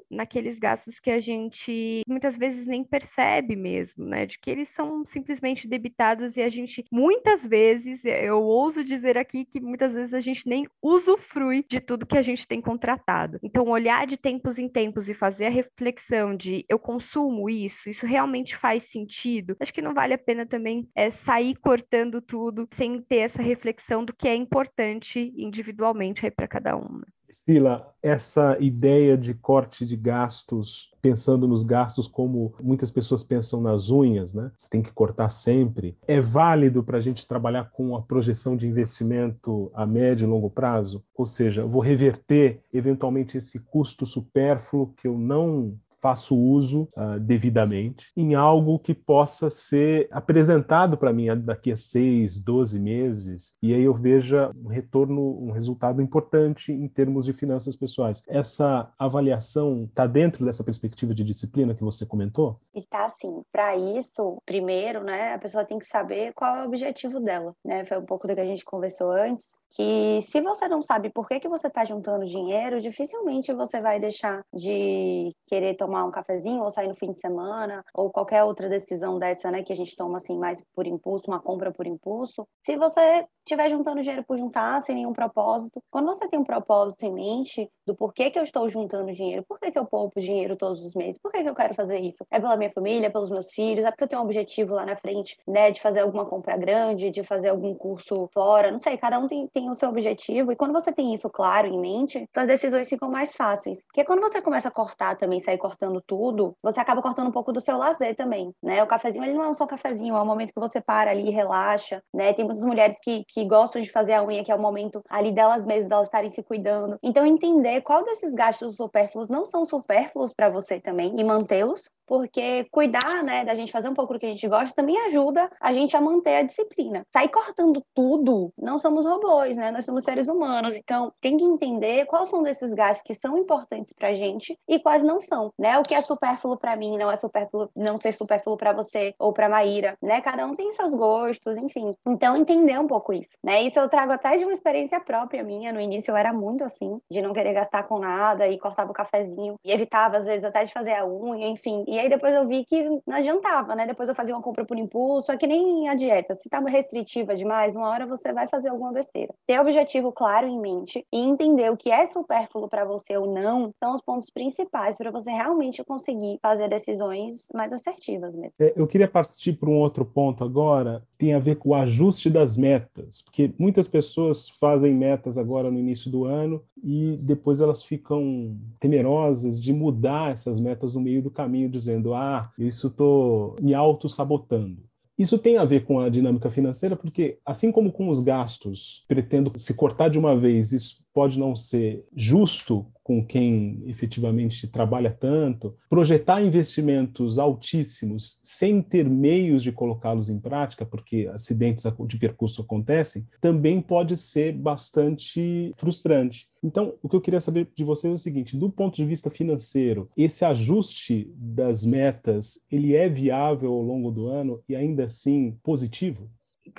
naqueles 0.09 0.59
gastos 0.59 0.99
que 0.99 1.09
a 1.09 1.19
gente 1.19 2.01
muitas 2.07 2.37
vezes 2.37 2.67
nem 2.67 2.83
percebe 2.83 3.55
mesmo, 3.55 4.05
né? 4.05 4.25
De 4.25 4.37
que 4.39 4.49
eles 4.49 4.69
são 4.69 5.05
simplesmente 5.05 5.67
debitados 5.67 6.35
e 6.35 6.41
a 6.41 6.49
gente, 6.49 6.83
muitas 6.91 7.45
vezes, 7.45 8.03
eu 8.05 8.41
ouso 8.41 8.83
dizer 8.83 9.17
aqui 9.17 9.45
que 9.45 9.59
muitas 9.59 9.93
vezes 9.93 10.13
a 10.13 10.19
gente 10.19 10.47
nem 10.47 10.67
usufrui 10.81 11.65
de 11.69 11.79
tudo 11.79 12.05
que 12.05 12.17
a 12.17 12.21
gente 12.21 12.47
tem 12.47 12.61
contratado. 12.61 13.39
Então, 13.43 13.67
olhar 13.67 14.05
de 14.05 14.17
tempos 14.17 14.59
em 14.59 14.67
tempos 14.67 15.09
e 15.09 15.13
fazer 15.13 15.45
a 15.45 15.49
reflexão 15.49 16.35
de 16.35 16.65
eu 16.67 16.79
consumo 16.79 17.49
isso, 17.49 17.89
isso 17.89 18.05
realmente 18.05 18.55
faz 18.55 18.83
sentido. 18.83 19.55
Acho 19.59 19.73
que 19.73 19.81
não 19.81 19.93
vale 19.93 20.13
a 20.13 20.17
pena 20.17 20.45
também 20.45 20.89
é, 20.95 21.09
sair 21.09 21.55
cortando 21.55 22.21
tudo 22.21 22.67
sem 22.73 23.01
ter 23.01 23.17
essa 23.17 23.41
reflexão 23.41 24.03
do 24.03 24.13
que 24.15 24.27
é 24.27 24.35
importante 24.35 25.33
individualmente 25.37 26.25
aí 26.25 26.31
para 26.31 26.47
cada 26.47 26.75
um. 26.75 27.01
Sila, 27.31 27.93
essa 28.01 28.57
ideia 28.59 29.17
de 29.17 29.33
corte 29.33 29.85
de 29.85 29.95
gastos, 29.95 30.91
pensando 31.01 31.47
nos 31.47 31.63
gastos 31.63 32.07
como 32.07 32.53
muitas 32.61 32.89
pessoas 32.89 33.23
pensam 33.23 33.61
nas 33.61 33.89
unhas, 33.89 34.33
né? 34.33 34.51
Você 34.57 34.69
tem 34.69 34.81
que 34.81 34.91
cortar 34.91 35.29
sempre. 35.29 35.97
É 36.07 36.19
válido 36.19 36.83
para 36.83 36.97
a 36.97 37.01
gente 37.01 37.27
trabalhar 37.27 37.71
com 37.71 37.95
a 37.95 38.01
projeção 38.01 38.55
de 38.55 38.67
investimento 38.67 39.71
a 39.73 39.85
médio 39.85 40.25
e 40.25 40.29
longo 40.29 40.49
prazo? 40.49 41.03
Ou 41.15 41.25
seja, 41.25 41.65
vou 41.65 41.81
reverter 41.81 42.61
eventualmente 42.73 43.37
esse 43.37 43.59
custo 43.59 44.05
supérfluo 44.05 44.93
que 44.95 45.07
eu 45.07 45.17
não 45.17 45.77
faço 46.01 46.35
uso 46.35 46.87
uh, 46.95 47.19
devidamente 47.19 48.11
em 48.15 48.35
algo 48.35 48.79
que 48.79 48.93
possa 48.93 49.49
ser 49.49 50.07
apresentado 50.11 50.97
para 50.97 51.13
mim 51.13 51.27
daqui 51.37 51.71
a 51.71 51.77
seis, 51.77 52.39
doze 52.39 52.79
meses, 52.79 53.53
e 53.61 53.73
aí 53.73 53.83
eu 53.83 53.93
veja 53.93 54.51
um 54.55 54.67
retorno, 54.67 55.37
um 55.41 55.51
resultado 55.51 56.01
importante 56.01 56.71
em 56.71 56.87
termos 56.87 57.25
de 57.25 57.33
finanças 57.33 57.75
pessoais. 57.75 58.21
Essa 58.27 58.91
avaliação 58.97 59.85
está 59.85 60.05
dentro 60.05 60.45
dessa 60.45 60.63
perspectiva 60.63 61.13
de 61.13 61.23
disciplina 61.23 61.73
que 61.73 61.83
você 61.83 62.05
comentou? 62.05 62.59
Está 62.73 63.09
sim. 63.09 63.41
Para 63.51 63.75
isso, 63.75 64.41
primeiro, 64.45 65.03
né, 65.03 65.33
a 65.33 65.39
pessoa 65.39 65.65
tem 65.65 65.79
que 65.79 65.85
saber 65.85 66.33
qual 66.33 66.57
é 66.57 66.63
o 66.63 66.67
objetivo 66.67 67.19
dela, 67.19 67.53
né? 67.63 67.83
Foi 67.85 67.97
um 67.97 68.05
pouco 68.05 68.27
do 68.27 68.35
que 68.35 68.41
a 68.41 68.45
gente 68.45 68.63
conversou 68.63 69.11
antes, 69.11 69.55
que 69.71 70.21
se 70.23 70.41
você 70.41 70.67
não 70.67 70.81
sabe 70.81 71.09
por 71.09 71.27
que, 71.27 71.39
que 71.39 71.47
você 71.47 71.67
está 71.67 71.83
juntando 71.83 72.25
dinheiro, 72.25 72.81
dificilmente 72.81 73.53
você 73.53 73.81
vai 73.81 73.99
deixar 73.99 74.43
de 74.53 75.33
querer 75.47 75.75
tomar 75.75 76.05
um 76.05 76.11
cafezinho 76.11 76.63
ou 76.63 76.71
sair 76.71 76.87
no 76.87 76.95
fim 76.95 77.11
de 77.11 77.19
semana 77.19 77.83
ou 77.93 78.09
qualquer 78.09 78.43
outra 78.43 78.69
decisão 78.69 79.19
dessa, 79.19 79.51
né, 79.51 79.63
que 79.63 79.73
a 79.73 79.75
gente 79.75 79.95
toma 79.95 80.17
assim 80.17 80.37
mais 80.37 80.63
por 80.75 80.87
impulso, 80.87 81.25
uma 81.27 81.39
compra 81.39 81.71
por 81.71 81.85
impulso. 81.85 82.47
Se 82.65 82.75
você 82.77 83.25
estiver 83.45 83.69
juntando 83.69 84.01
dinheiro 84.01 84.25
por 84.27 84.37
juntar, 84.37 84.81
sem 84.81 84.95
nenhum 84.95 85.13
propósito, 85.13 85.81
quando 85.89 86.07
você 86.07 86.27
tem 86.27 86.39
um 86.39 86.43
propósito 86.43 87.03
em 87.03 87.13
mente 87.13 87.69
do 87.85 87.95
porquê 87.95 88.29
que 88.29 88.37
eu 88.37 88.43
estou 88.43 88.67
juntando 88.67 89.13
dinheiro, 89.13 89.43
por 89.47 89.57
que, 89.59 89.71
que 89.71 89.79
eu 89.79 89.85
poupo 89.85 90.19
dinheiro 90.19 90.57
todos 90.57 90.83
os 90.83 90.93
meses, 90.93 91.19
por 91.21 91.31
que, 91.31 91.41
que 91.41 91.49
eu 91.49 91.55
quero 91.55 91.73
fazer 91.73 91.99
isso? 91.99 92.25
É 92.29 92.39
pela 92.39 92.57
minha 92.57 92.69
família, 92.69 93.09
pelos 93.09 93.29
meus 93.29 93.51
filhos, 93.51 93.85
é 93.85 93.91
porque 93.91 94.03
eu 94.03 94.07
tenho 94.07 94.21
um 94.21 94.25
objetivo 94.25 94.75
lá 94.75 94.85
na 94.85 94.97
frente, 94.97 95.37
né, 95.47 95.71
de 95.71 95.81
fazer 95.81 96.01
alguma 96.01 96.25
compra 96.25 96.57
grande, 96.57 97.09
de 97.09 97.23
fazer 97.23 97.49
algum 97.49 97.73
curso 97.73 98.29
fora, 98.33 98.71
não 98.71 98.81
sei, 98.81 98.97
cada 98.97 99.17
um 99.17 99.27
tem, 99.27 99.47
tem 99.57 99.71
o 99.71 99.75
seu 99.75 99.89
objetivo 99.89 100.51
e 100.51 100.55
quando 100.55 100.71
você 100.71 100.93
tem 100.93 101.15
isso 101.15 101.27
claro 101.29 101.67
em 101.67 101.79
mente, 101.79 102.27
suas 102.31 102.45
decisões 102.45 102.87
ficam 102.87 103.09
mais 103.09 103.35
fáceis. 103.35 103.81
Porque 103.87 104.03
quando 104.03 104.21
você 104.21 104.39
começa 104.39 104.67
a 104.67 104.71
cortar 104.71 105.17
também, 105.17 105.39
sair 105.39 105.57
cortando 105.57 105.99
tudo, 106.05 106.53
você 106.61 106.79
acaba 106.79 107.01
cortando 107.01 107.29
um 107.29 107.31
pouco 107.31 107.51
do 107.51 107.59
seu 107.59 107.75
lazer 107.75 108.15
também, 108.15 108.53
né? 108.61 108.83
O 108.83 108.87
cafezinho, 108.87 109.25
ele 109.25 109.33
não 109.33 109.49
é 109.49 109.53
só 109.55 109.63
um 109.63 109.67
cafezinho, 109.67 110.15
é 110.15 110.21
um 110.21 110.25
momento 110.25 110.53
que 110.53 110.59
você 110.59 110.79
para 110.79 111.09
ali, 111.09 111.31
relaxa, 111.31 112.03
né? 112.13 112.33
Tem 112.33 112.45
muitas 112.45 112.63
mulheres 112.63 112.97
que, 113.01 113.23
que 113.27 113.45
gostam 113.45 113.81
de 113.81 113.91
fazer 113.91 114.13
a 114.13 114.23
unha, 114.23 114.43
que 114.43 114.51
é 114.51 114.55
o 114.55 114.61
momento 114.61 115.01
ali 115.09 115.31
delas 115.31 115.65
mesmas, 115.65 115.87
delas 115.87 116.07
estarem 116.07 116.29
se 116.29 116.43
cuidando. 116.43 116.99
Então, 117.01 117.25
entender 117.25 117.81
qual 117.81 118.03
desses 118.03 118.35
gastos 118.35 118.75
supérfluos 118.75 119.27
não 119.27 119.47
são 119.47 119.65
supérfluos 119.65 120.33
para 120.33 120.49
você 120.49 120.79
também 120.79 121.19
e 121.19 121.23
mantê-los, 121.23 121.89
porque 122.07 122.65
cuidar, 122.71 123.23
né, 123.23 123.43
da 123.43 123.53
gente 123.53 123.71
fazer 123.71 123.89
um 123.89 123.93
pouco 123.93 124.13
do 124.13 124.19
que 124.19 124.25
a 124.25 124.29
gente 124.29 124.47
gosta 124.47 124.75
também 124.75 124.97
ajuda 125.07 125.49
a 125.59 125.73
gente 125.73 125.95
a 125.95 126.01
manter 126.01 126.35
a 126.35 126.43
disciplina. 126.43 127.03
Sair 127.11 127.29
cortando 127.29 127.83
tudo, 127.93 128.51
não 128.57 128.79
somos 128.79 129.05
robôs, 129.05 129.57
né? 129.57 129.71
Nós 129.71 129.85
somos 129.85 130.03
seres 130.03 130.27
humanos, 130.27 130.73
então 130.73 131.11
tem 131.21 131.37
que 131.37 131.43
entender 131.43 132.05
quais 132.05 132.29
são 132.29 132.41
desses 132.41 132.73
gastos 132.73 133.03
que 133.03 133.13
são 133.13 133.37
importantes 133.37 133.93
pra 133.93 134.13
gente 134.13 134.57
e 134.67 134.79
quais 134.79 135.03
não 135.03 135.21
são, 135.21 135.51
né? 135.59 135.77
O 135.77 135.83
que 135.83 135.93
é 135.93 136.01
supérfluo 136.01 136.57
para 136.57 136.75
mim 136.75 136.97
não 136.97 137.11
é 137.11 137.15
supérfluo, 137.15 137.69
não 137.75 137.97
ser 137.97 138.13
supérfluo 138.13 138.57
para 138.57 138.73
você 138.73 139.13
ou 139.19 139.33
para 139.33 139.49
Maíra, 139.49 139.97
né? 140.01 140.21
Cada 140.21 140.45
um 140.45 140.53
tem 140.53 140.71
seus 140.71 140.93
gostos, 140.93 141.57
enfim. 141.57 141.93
Então 142.07 142.37
entender 142.37 142.79
um 142.79 142.87
pouco 142.87 143.11
isso, 143.11 143.37
né? 143.43 143.61
Isso 143.61 143.79
eu 143.79 143.89
trago 143.89 144.13
até 144.13 144.37
de 144.37 144.43
uma 144.45 144.53
experiência 144.53 144.99
própria 144.99 145.43
minha. 145.43 145.73
No 145.73 145.81
início 145.81 146.11
eu 146.11 146.17
era 146.17 146.31
muito 146.31 146.63
assim, 146.63 146.99
de 147.11 147.21
não 147.21 147.33
querer 147.33 147.53
gastar 147.53 147.83
com 147.83 147.99
nada 147.99 148.47
e 148.47 148.57
cortava 148.57 148.91
o 148.91 148.93
cafezinho 148.93 149.55
e 149.63 149.71
evitava 149.71 150.17
às 150.17 150.25
vezes 150.25 150.43
até 150.43 150.63
de 150.63 150.71
fazer 150.71 150.93
a 150.93 151.05
unha, 151.05 151.47
enfim. 151.47 151.83
E 151.87 151.96
e 151.97 151.99
aí 151.99 152.09
depois 152.09 152.31
eu 152.31 152.47
vi 152.47 152.63
que 152.63 152.83
não 153.07 153.17
adiantava, 153.17 153.73
né? 153.73 153.87
Depois 153.87 154.07
eu 154.07 154.13
fazia 154.13 154.35
uma 154.35 154.41
compra 154.41 154.63
por 154.63 154.77
impulso, 154.77 155.31
é 155.31 155.37
que 155.37 155.47
nem 155.47 155.89
a 155.89 155.95
dieta. 155.95 156.35
Se 156.35 156.47
tá 156.47 156.59
restritiva 156.59 157.35
demais, 157.35 157.75
uma 157.75 157.89
hora 157.89 158.05
você 158.05 158.31
vai 158.31 158.47
fazer 158.47 158.69
alguma 158.69 158.93
besteira. 158.93 159.33
Ter 159.47 159.59
objetivo 159.59 160.11
claro 160.11 160.45
em 160.45 160.59
mente 160.59 161.03
e 161.11 161.17
entender 161.17 161.71
o 161.71 161.77
que 161.77 161.89
é 161.89 162.05
supérfluo 162.05 162.69
para 162.69 162.85
você 162.85 163.17
ou 163.17 163.33
não 163.33 163.71
são 163.79 163.95
os 163.95 164.01
pontos 164.01 164.29
principais 164.29 164.95
para 164.95 165.09
você 165.09 165.31
realmente 165.31 165.83
conseguir 165.83 166.37
fazer 166.39 166.69
decisões 166.69 167.47
mais 167.51 167.73
assertivas 167.73 168.35
mesmo. 168.35 168.53
É, 168.59 168.73
eu 168.75 168.85
queria 168.85 169.07
partir 169.07 169.53
para 169.53 169.69
um 169.69 169.79
outro 169.79 170.05
ponto 170.05 170.43
agora, 170.43 171.01
tem 171.17 171.33
a 171.33 171.39
ver 171.39 171.55
com 171.55 171.69
o 171.69 171.75
ajuste 171.75 172.29
das 172.29 172.57
metas, 172.57 173.23
porque 173.23 173.51
muitas 173.57 173.87
pessoas 173.87 174.49
fazem 174.49 174.93
metas 174.93 175.35
agora 175.35 175.71
no 175.71 175.79
início 175.79 176.11
do 176.11 176.25
ano 176.25 176.61
e 176.83 177.17
depois 177.21 177.59
elas 177.59 177.81
ficam 177.81 178.55
temerosas 178.79 179.59
de 179.59 179.73
mudar 179.73 180.31
essas 180.31 180.59
metas 180.59 180.93
no 180.93 181.01
meio 181.01 181.23
do 181.23 181.31
caminho, 181.31 181.69
dizendo: 181.87 182.13
ah, 182.13 182.51
isso 182.57 182.87
estou 182.87 183.55
me 183.61 183.73
auto-sabotando. 183.73 184.85
Isso 185.17 185.39
tem 185.39 185.57
a 185.57 185.65
ver 185.65 185.83
com 185.83 185.99
a 185.99 186.09
dinâmica 186.09 186.49
financeira, 186.51 186.95
porque, 186.95 187.39
assim 187.43 187.71
como 187.71 187.91
com 187.91 188.09
os 188.09 188.19
gastos, 188.19 189.03
pretendo 189.07 189.51
se 189.57 189.73
cortar 189.73 190.09
de 190.09 190.19
uma 190.19 190.37
vez, 190.37 190.71
isso 190.71 191.03
pode 191.17 191.39
não 191.39 191.55
ser 191.55 192.05
justo 192.15 192.85
com 193.03 193.25
quem 193.25 193.81
efetivamente 193.87 194.67
trabalha 194.67 195.09
tanto, 195.09 195.75
projetar 195.89 196.43
investimentos 196.43 197.39
altíssimos 197.39 198.39
sem 198.43 198.83
ter 198.83 199.09
meios 199.09 199.63
de 199.63 199.71
colocá-los 199.71 200.29
em 200.29 200.39
prática, 200.39 200.85
porque 200.85 201.27
acidentes 201.33 201.85
de 202.05 202.17
percurso 202.19 202.61
acontecem, 202.61 203.25
também 203.41 203.81
pode 203.81 204.15
ser 204.15 204.53
bastante 204.53 205.73
frustrante. 205.75 206.47
Então, 206.63 206.93
o 207.01 207.09
que 207.09 207.15
eu 207.15 207.21
queria 207.21 207.39
saber 207.39 207.67
de 207.75 207.83
vocês 207.83 208.11
é 208.11 208.13
o 208.13 208.19
seguinte: 208.19 208.55
do 208.55 208.69
ponto 208.69 208.95
de 208.95 209.05
vista 209.05 209.31
financeiro, 209.31 210.11
esse 210.15 210.45
ajuste 210.45 211.33
das 211.35 211.83
metas, 211.83 212.59
ele 212.69 212.95
é 212.95 213.09
viável 213.09 213.73
ao 213.73 213.81
longo 213.81 214.11
do 214.11 214.27
ano 214.27 214.61
e 214.69 214.75
ainda 214.75 215.05
assim 215.05 215.57
positivo? 215.63 216.29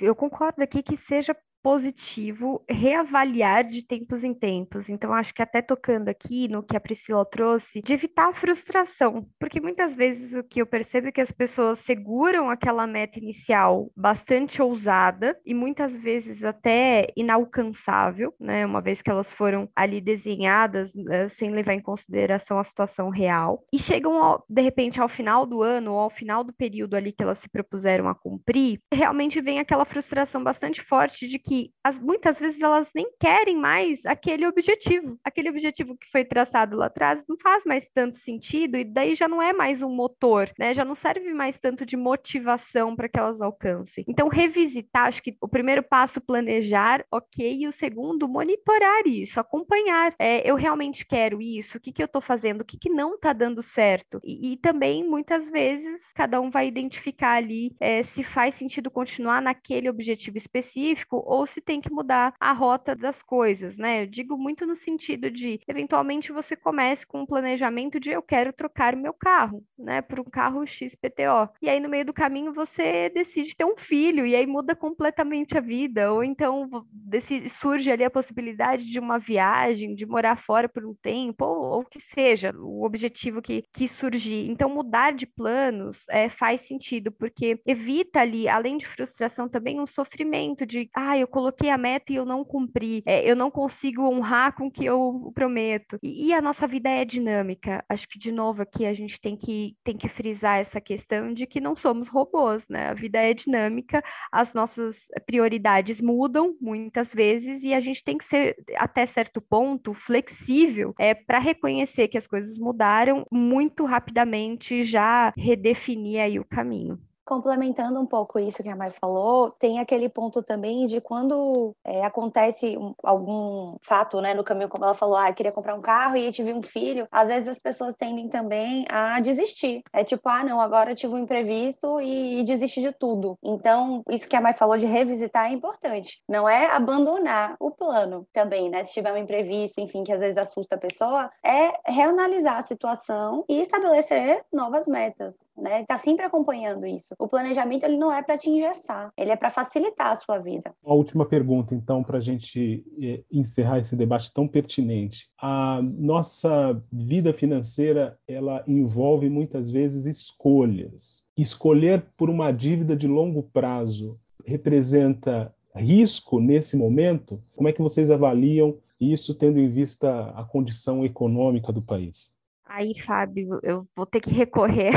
Eu 0.01 0.15
concordo 0.15 0.63
aqui 0.63 0.81
que 0.81 0.95
seja 0.95 1.35
positivo 1.61 2.63
reavaliar 2.69 3.63
de 3.63 3.81
tempos 3.81 4.23
em 4.23 4.33
tempos. 4.33 4.89
Então, 4.89 5.13
acho 5.13 5.33
que 5.33 5.41
até 5.41 5.61
tocando 5.61 6.09
aqui 6.09 6.47
no 6.47 6.63
que 6.63 6.75
a 6.75 6.79
Priscila 6.79 7.25
trouxe, 7.25 7.81
de 7.81 7.93
evitar 7.93 8.29
a 8.29 8.33
frustração, 8.33 9.27
porque 9.39 9.59
muitas 9.59 9.95
vezes 9.95 10.33
o 10.33 10.43
que 10.43 10.61
eu 10.61 10.65
percebo 10.65 11.07
é 11.07 11.11
que 11.11 11.21
as 11.21 11.31
pessoas 11.31 11.79
seguram 11.79 12.49
aquela 12.49 12.87
meta 12.87 13.19
inicial 13.19 13.91
bastante 13.95 14.61
ousada 14.61 15.37
e 15.45 15.53
muitas 15.53 15.97
vezes 15.97 16.43
até 16.43 17.07
inalcançável, 17.15 18.33
né? 18.39 18.65
Uma 18.65 18.81
vez 18.81 19.01
que 19.01 19.09
elas 19.09 19.33
foram 19.33 19.69
ali 19.75 20.01
desenhadas 20.01 20.93
uh, 20.93 21.29
sem 21.29 21.51
levar 21.51 21.73
em 21.73 21.81
consideração 21.81 22.59
a 22.59 22.63
situação 22.63 23.09
real 23.09 23.63
e 23.73 23.79
chegam 23.79 24.21
ao, 24.21 24.43
de 24.49 24.61
repente 24.61 25.01
ao 25.01 25.09
final 25.09 25.45
do 25.45 25.61
ano 25.61 25.93
ou 25.93 25.99
ao 25.99 26.09
final 26.09 26.43
do 26.43 26.53
período 26.53 26.95
ali 26.95 27.11
que 27.11 27.23
elas 27.23 27.39
se 27.39 27.49
propuseram 27.49 28.07
a 28.07 28.15
cumprir, 28.15 28.79
realmente 28.93 29.41
vem 29.41 29.59
aquela 29.59 29.85
frustração 29.85 30.43
bastante 30.43 30.81
forte 30.81 31.27
de 31.27 31.39
que 31.39 31.48
que 31.49 31.71
as, 31.83 31.97
muitas 31.97 32.39
vezes 32.39 32.61
elas 32.61 32.91
nem 32.93 33.09
querem 33.19 33.57
mais 33.57 34.05
aquele 34.05 34.45
objetivo. 34.45 35.19
Aquele 35.23 35.49
objetivo 35.49 35.97
que 35.97 36.05
foi 36.11 36.23
traçado 36.23 36.77
lá 36.77 36.85
atrás 36.85 37.25
não 37.27 37.35
faz 37.41 37.65
mais 37.65 37.89
tanto 37.91 38.17
sentido 38.17 38.77
e 38.77 38.83
daí 38.83 39.15
já 39.15 39.27
não 39.27 39.41
é 39.41 39.51
mais 39.51 39.81
um 39.81 39.89
motor, 39.89 40.51
né? 40.59 40.75
Já 40.75 40.85
não 40.85 40.93
serve 40.93 41.33
mais 41.33 41.57
tanto 41.57 41.87
de 41.87 41.97
motivação 41.97 42.95
para 42.95 43.09
que 43.09 43.17
elas 43.17 43.41
alcancem. 43.41 44.05
Então, 44.07 44.27
revisitar, 44.27 45.07
acho 45.07 45.23
que 45.23 45.35
o 45.41 45.47
primeiro 45.47 45.81
passo, 45.81 46.21
planejar, 46.21 47.03
ok, 47.11 47.61
e 47.61 47.67
o 47.67 47.71
segundo, 47.71 48.29
monitorar 48.29 49.07
isso, 49.07 49.39
acompanhar. 49.39 50.13
É, 50.19 50.47
eu 50.47 50.55
realmente 50.55 51.03
quero 51.03 51.41
isso, 51.41 51.79
o 51.79 51.81
que, 51.81 51.91
que 51.91 52.03
eu 52.03 52.05
estou 52.05 52.21
fazendo, 52.21 52.61
o 52.61 52.65
que, 52.65 52.77
que 52.77 52.91
não 52.91 53.15
está 53.15 53.33
dando 53.33 53.63
certo. 53.63 54.19
E, 54.23 54.53
e, 54.53 54.57
também, 54.57 55.03
muitas 55.03 55.49
vezes, 55.49 56.13
cada 56.13 56.39
um 56.39 56.51
vai 56.51 56.67
identificar 56.67 57.37
ali 57.37 57.75
é, 57.79 58.03
se 58.03 58.21
faz 58.21 58.53
sentido 58.53 58.91
continuar 58.91 59.41
naquele 59.41 59.89
objetivo 59.89 60.37
específico 60.37 61.23
ou 61.25 61.38
ou 61.39 61.47
se 61.47 61.61
tem 61.61 61.79
que 61.79 61.91
mudar 61.91 62.33
a 62.39 62.51
rota 62.51 62.93
das 62.93 63.21
coisas, 63.21 63.77
né? 63.77 64.03
Eu 64.03 64.07
digo 64.07 64.37
muito 64.37 64.65
no 64.65 64.75
sentido 64.75 65.31
de, 65.31 65.59
eventualmente, 65.67 66.33
você 66.33 66.55
comece 66.55 67.07
com 67.07 67.21
um 67.21 67.25
planejamento 67.25 67.97
de 67.97 68.11
eu 68.11 68.21
quero 68.21 68.51
trocar 68.51 68.95
meu 68.95 69.13
carro, 69.13 69.63
né, 69.77 70.01
por 70.01 70.19
um 70.19 70.25
carro 70.25 70.65
XPTO. 70.67 71.49
E 71.61 71.69
aí, 71.69 71.79
no 71.79 71.87
meio 71.87 72.05
do 72.05 72.13
caminho, 72.13 72.53
você 72.53 73.09
decide 73.09 73.55
ter 73.55 73.63
um 73.63 73.77
filho, 73.77 74.25
e 74.25 74.35
aí 74.35 74.45
muda 74.45 74.75
completamente 74.75 75.57
a 75.57 75.61
vida. 75.61 76.11
Ou 76.11 76.23
então 76.23 76.69
decide, 76.91 77.47
surge 77.47 77.89
ali 77.89 78.03
a 78.03 78.09
possibilidade 78.11 78.83
de 78.83 78.99
uma 78.99 79.17
viagem, 79.17 79.95
de 79.95 80.05
morar 80.05 80.35
fora 80.35 80.67
por 80.67 80.85
um 80.85 80.93
tempo, 81.01 81.45
ou 81.45 81.81
o 81.81 81.85
que 81.85 82.01
seja, 82.01 82.53
o 82.53 82.83
objetivo 82.83 83.41
que, 83.41 83.63
que 83.73 83.87
surgir. 83.87 84.49
Então, 84.49 84.69
mudar 84.69 85.13
de 85.13 85.25
planos 85.25 86.03
é, 86.09 86.27
faz 86.27 86.61
sentido, 86.61 87.11
porque 87.13 87.61
evita 87.65 88.19
ali, 88.19 88.49
além 88.49 88.77
de 88.77 88.85
frustração, 88.85 89.47
também 89.47 89.79
um 89.79 89.87
sofrimento 89.87 90.65
de, 90.65 90.89
ah, 90.93 91.17
eu 91.17 91.28
coloquei 91.29 91.69
a 91.69 91.77
meta 91.77 92.11
e 92.11 92.15
eu 92.15 92.25
não 92.25 92.43
cumpri, 92.43 93.03
é, 93.05 93.29
eu 93.29 93.35
não 93.35 93.51
consigo 93.51 94.03
honrar 94.03 94.55
com 94.55 94.67
o 94.67 94.71
que 94.71 94.85
eu 94.85 95.31
prometo. 95.33 95.97
E, 96.03 96.27
e, 96.27 96.33
a 96.33 96.41
nossa 96.41 96.67
vida 96.67 96.89
é 96.89 97.05
dinâmica. 97.05 97.83
Acho 97.87 98.07
que, 98.07 98.19
de 98.19 98.31
novo, 98.31 98.61
aqui 98.61 98.85
a 98.85 98.93
gente 98.93 99.19
tem 99.21 99.37
que, 99.37 99.75
tem 99.83 99.97
que 99.97 100.07
frisar 100.07 100.59
essa 100.59 100.81
questão 100.81 101.33
de 101.33 101.45
que 101.45 101.61
não 101.61 101.75
somos 101.75 102.07
robôs, 102.07 102.67
né? 102.67 102.89
A 102.89 102.93
vida 102.93 103.19
é 103.19 103.33
dinâmica, 103.33 104.03
as 104.31 104.53
nossas 104.53 105.07
prioridades 105.25 106.01
mudam 106.01 106.55
muitas 106.59 107.13
vezes 107.13 107.63
e 107.63 107.73
a 107.73 107.79
gente 107.79 108.03
tem 108.03 108.17
que 108.17 108.25
ser, 108.25 108.55
até 108.77 109.05
certo 109.05 109.41
ponto, 109.41 109.93
flexível 109.93 110.93
é, 110.99 111.13
para 111.13 111.39
reconhecer 111.39 112.07
que 112.07 112.17
as 112.17 112.27
coisas 112.27 112.57
mudaram 112.57 113.25
muito 113.31 113.85
rapidamente, 113.85 114.83
já 114.83 115.33
redefinir 115.37 116.21
aí 116.21 116.39
o 116.39 116.45
caminho. 116.45 116.99
Complementando 117.29 117.99
um 117.99 118.07
pouco 118.07 118.39
isso 118.39 118.63
que 118.63 118.69
a 118.69 118.75
Mai 118.75 118.89
falou, 118.89 119.51
tem 119.51 119.77
aquele 119.77 120.09
ponto 120.09 120.41
também 120.41 120.87
de 120.87 120.99
quando 120.99 121.75
é, 121.85 122.03
acontece 122.03 122.75
um, 122.75 122.95
algum 123.03 123.77
fato 123.83 124.19
né, 124.19 124.33
no 124.33 124.43
caminho, 124.43 124.67
como 124.67 124.83
ela 124.83 124.95
falou, 124.95 125.15
ah, 125.15 125.31
queria 125.31 125.51
comprar 125.51 125.75
um 125.75 125.81
carro 125.81 126.17
e 126.17 126.31
tive 126.31 126.51
um 126.51 126.63
filho, 126.63 127.07
às 127.11 127.27
vezes 127.27 127.47
as 127.47 127.59
pessoas 127.59 127.93
tendem 127.93 128.27
também 128.29 128.83
a 128.89 129.19
desistir. 129.19 129.83
É 129.93 130.03
tipo, 130.03 130.27
ah, 130.27 130.43
não, 130.43 130.59
agora 130.59 130.93
eu 130.93 130.95
tive 130.95 131.13
um 131.13 131.19
imprevisto 131.19 132.01
e, 132.01 132.39
e 132.39 132.43
desisti 132.43 132.81
de 132.81 132.91
tudo. 132.91 133.37
Então, 133.43 134.01
isso 134.09 134.27
que 134.27 134.35
a 134.35 134.41
Mai 134.41 134.55
falou 134.55 134.75
de 134.75 134.87
revisitar 134.87 135.51
é 135.51 135.53
importante. 135.53 136.23
Não 136.27 136.49
é 136.49 136.65
abandonar 136.71 137.55
o 137.59 137.69
plano 137.69 138.25
também, 138.33 138.71
né? 138.71 138.83
Se 138.83 138.93
tiver 138.93 139.13
um 139.13 139.17
imprevisto, 139.17 139.79
enfim, 139.79 140.03
que 140.03 140.11
às 140.11 140.19
vezes 140.19 140.37
assusta 140.37 140.73
a 140.73 140.79
pessoa, 140.79 141.29
é 141.45 141.73
reanalisar 141.85 142.57
a 142.57 142.63
situação 142.63 143.45
e 143.47 143.61
estabelecer 143.61 144.43
novas 144.51 144.87
metas, 144.87 145.35
né? 145.55 145.85
Tá 145.85 145.99
sempre 145.99 146.25
acompanhando 146.25 146.87
isso. 146.87 147.18
O 147.19 147.27
planejamento 147.27 147.83
ele 147.83 147.97
não 147.97 148.13
é 148.13 148.23
para 148.23 148.37
te 148.37 148.49
engessar, 148.49 149.11
ele 149.17 149.29
é 149.29 149.35
para 149.35 149.49
facilitar 149.49 150.11
a 150.11 150.15
sua 150.15 150.39
vida. 150.39 150.73
Uma 150.81 150.95
última 150.95 151.25
pergunta, 151.25 151.75
então, 151.75 152.01
para 152.01 152.17
a 152.17 152.21
gente 152.21 152.85
eh, 153.01 153.21
encerrar 153.29 153.79
esse 153.79 153.93
debate 153.93 154.33
tão 154.33 154.47
pertinente. 154.47 155.27
A 155.37 155.81
nossa 155.83 156.81
vida 156.89 157.33
financeira 157.33 158.17
ela 158.25 158.63
envolve 158.65 159.29
muitas 159.29 159.69
vezes 159.69 160.05
escolhas. 160.05 161.21
Escolher 161.37 162.05
por 162.15 162.29
uma 162.29 162.53
dívida 162.53 162.95
de 162.95 163.07
longo 163.07 163.43
prazo 163.43 164.17
representa 164.45 165.53
risco 165.75 166.39
nesse 166.39 166.77
momento? 166.77 167.43
Como 167.53 167.67
é 167.67 167.73
que 167.73 167.81
vocês 167.81 168.09
avaliam 168.09 168.77
isso 168.99 169.35
tendo 169.35 169.59
em 169.59 169.69
vista 169.69 170.29
a 170.37 170.43
condição 170.45 171.03
econômica 171.03 171.73
do 171.73 171.81
país? 171.81 172.31
Aí, 172.69 172.93
Fábio, 172.99 173.59
eu 173.63 173.87
vou 173.95 174.05
ter 174.05 174.21
que 174.21 174.29
recorrer 174.29 174.91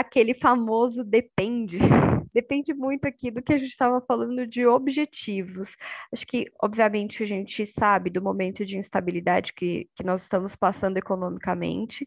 àquele 0.00 0.34
famoso 0.34 1.04
depende. 1.04 1.78
Depende 2.32 2.72
muito 2.72 3.06
aqui 3.06 3.30
do 3.30 3.42
que 3.42 3.52
a 3.52 3.58
gente 3.58 3.70
estava 3.70 4.00
falando 4.00 4.46
de 4.46 4.66
objetivos. 4.66 5.76
Acho 6.12 6.26
que, 6.26 6.50
obviamente, 6.62 7.22
a 7.22 7.26
gente 7.26 7.66
sabe 7.66 8.08
do 8.08 8.22
momento 8.22 8.64
de 8.64 8.78
instabilidade 8.78 9.52
que, 9.52 9.88
que 9.94 10.04
nós 10.04 10.22
estamos 10.22 10.54
passando 10.54 10.96
economicamente 10.96 12.06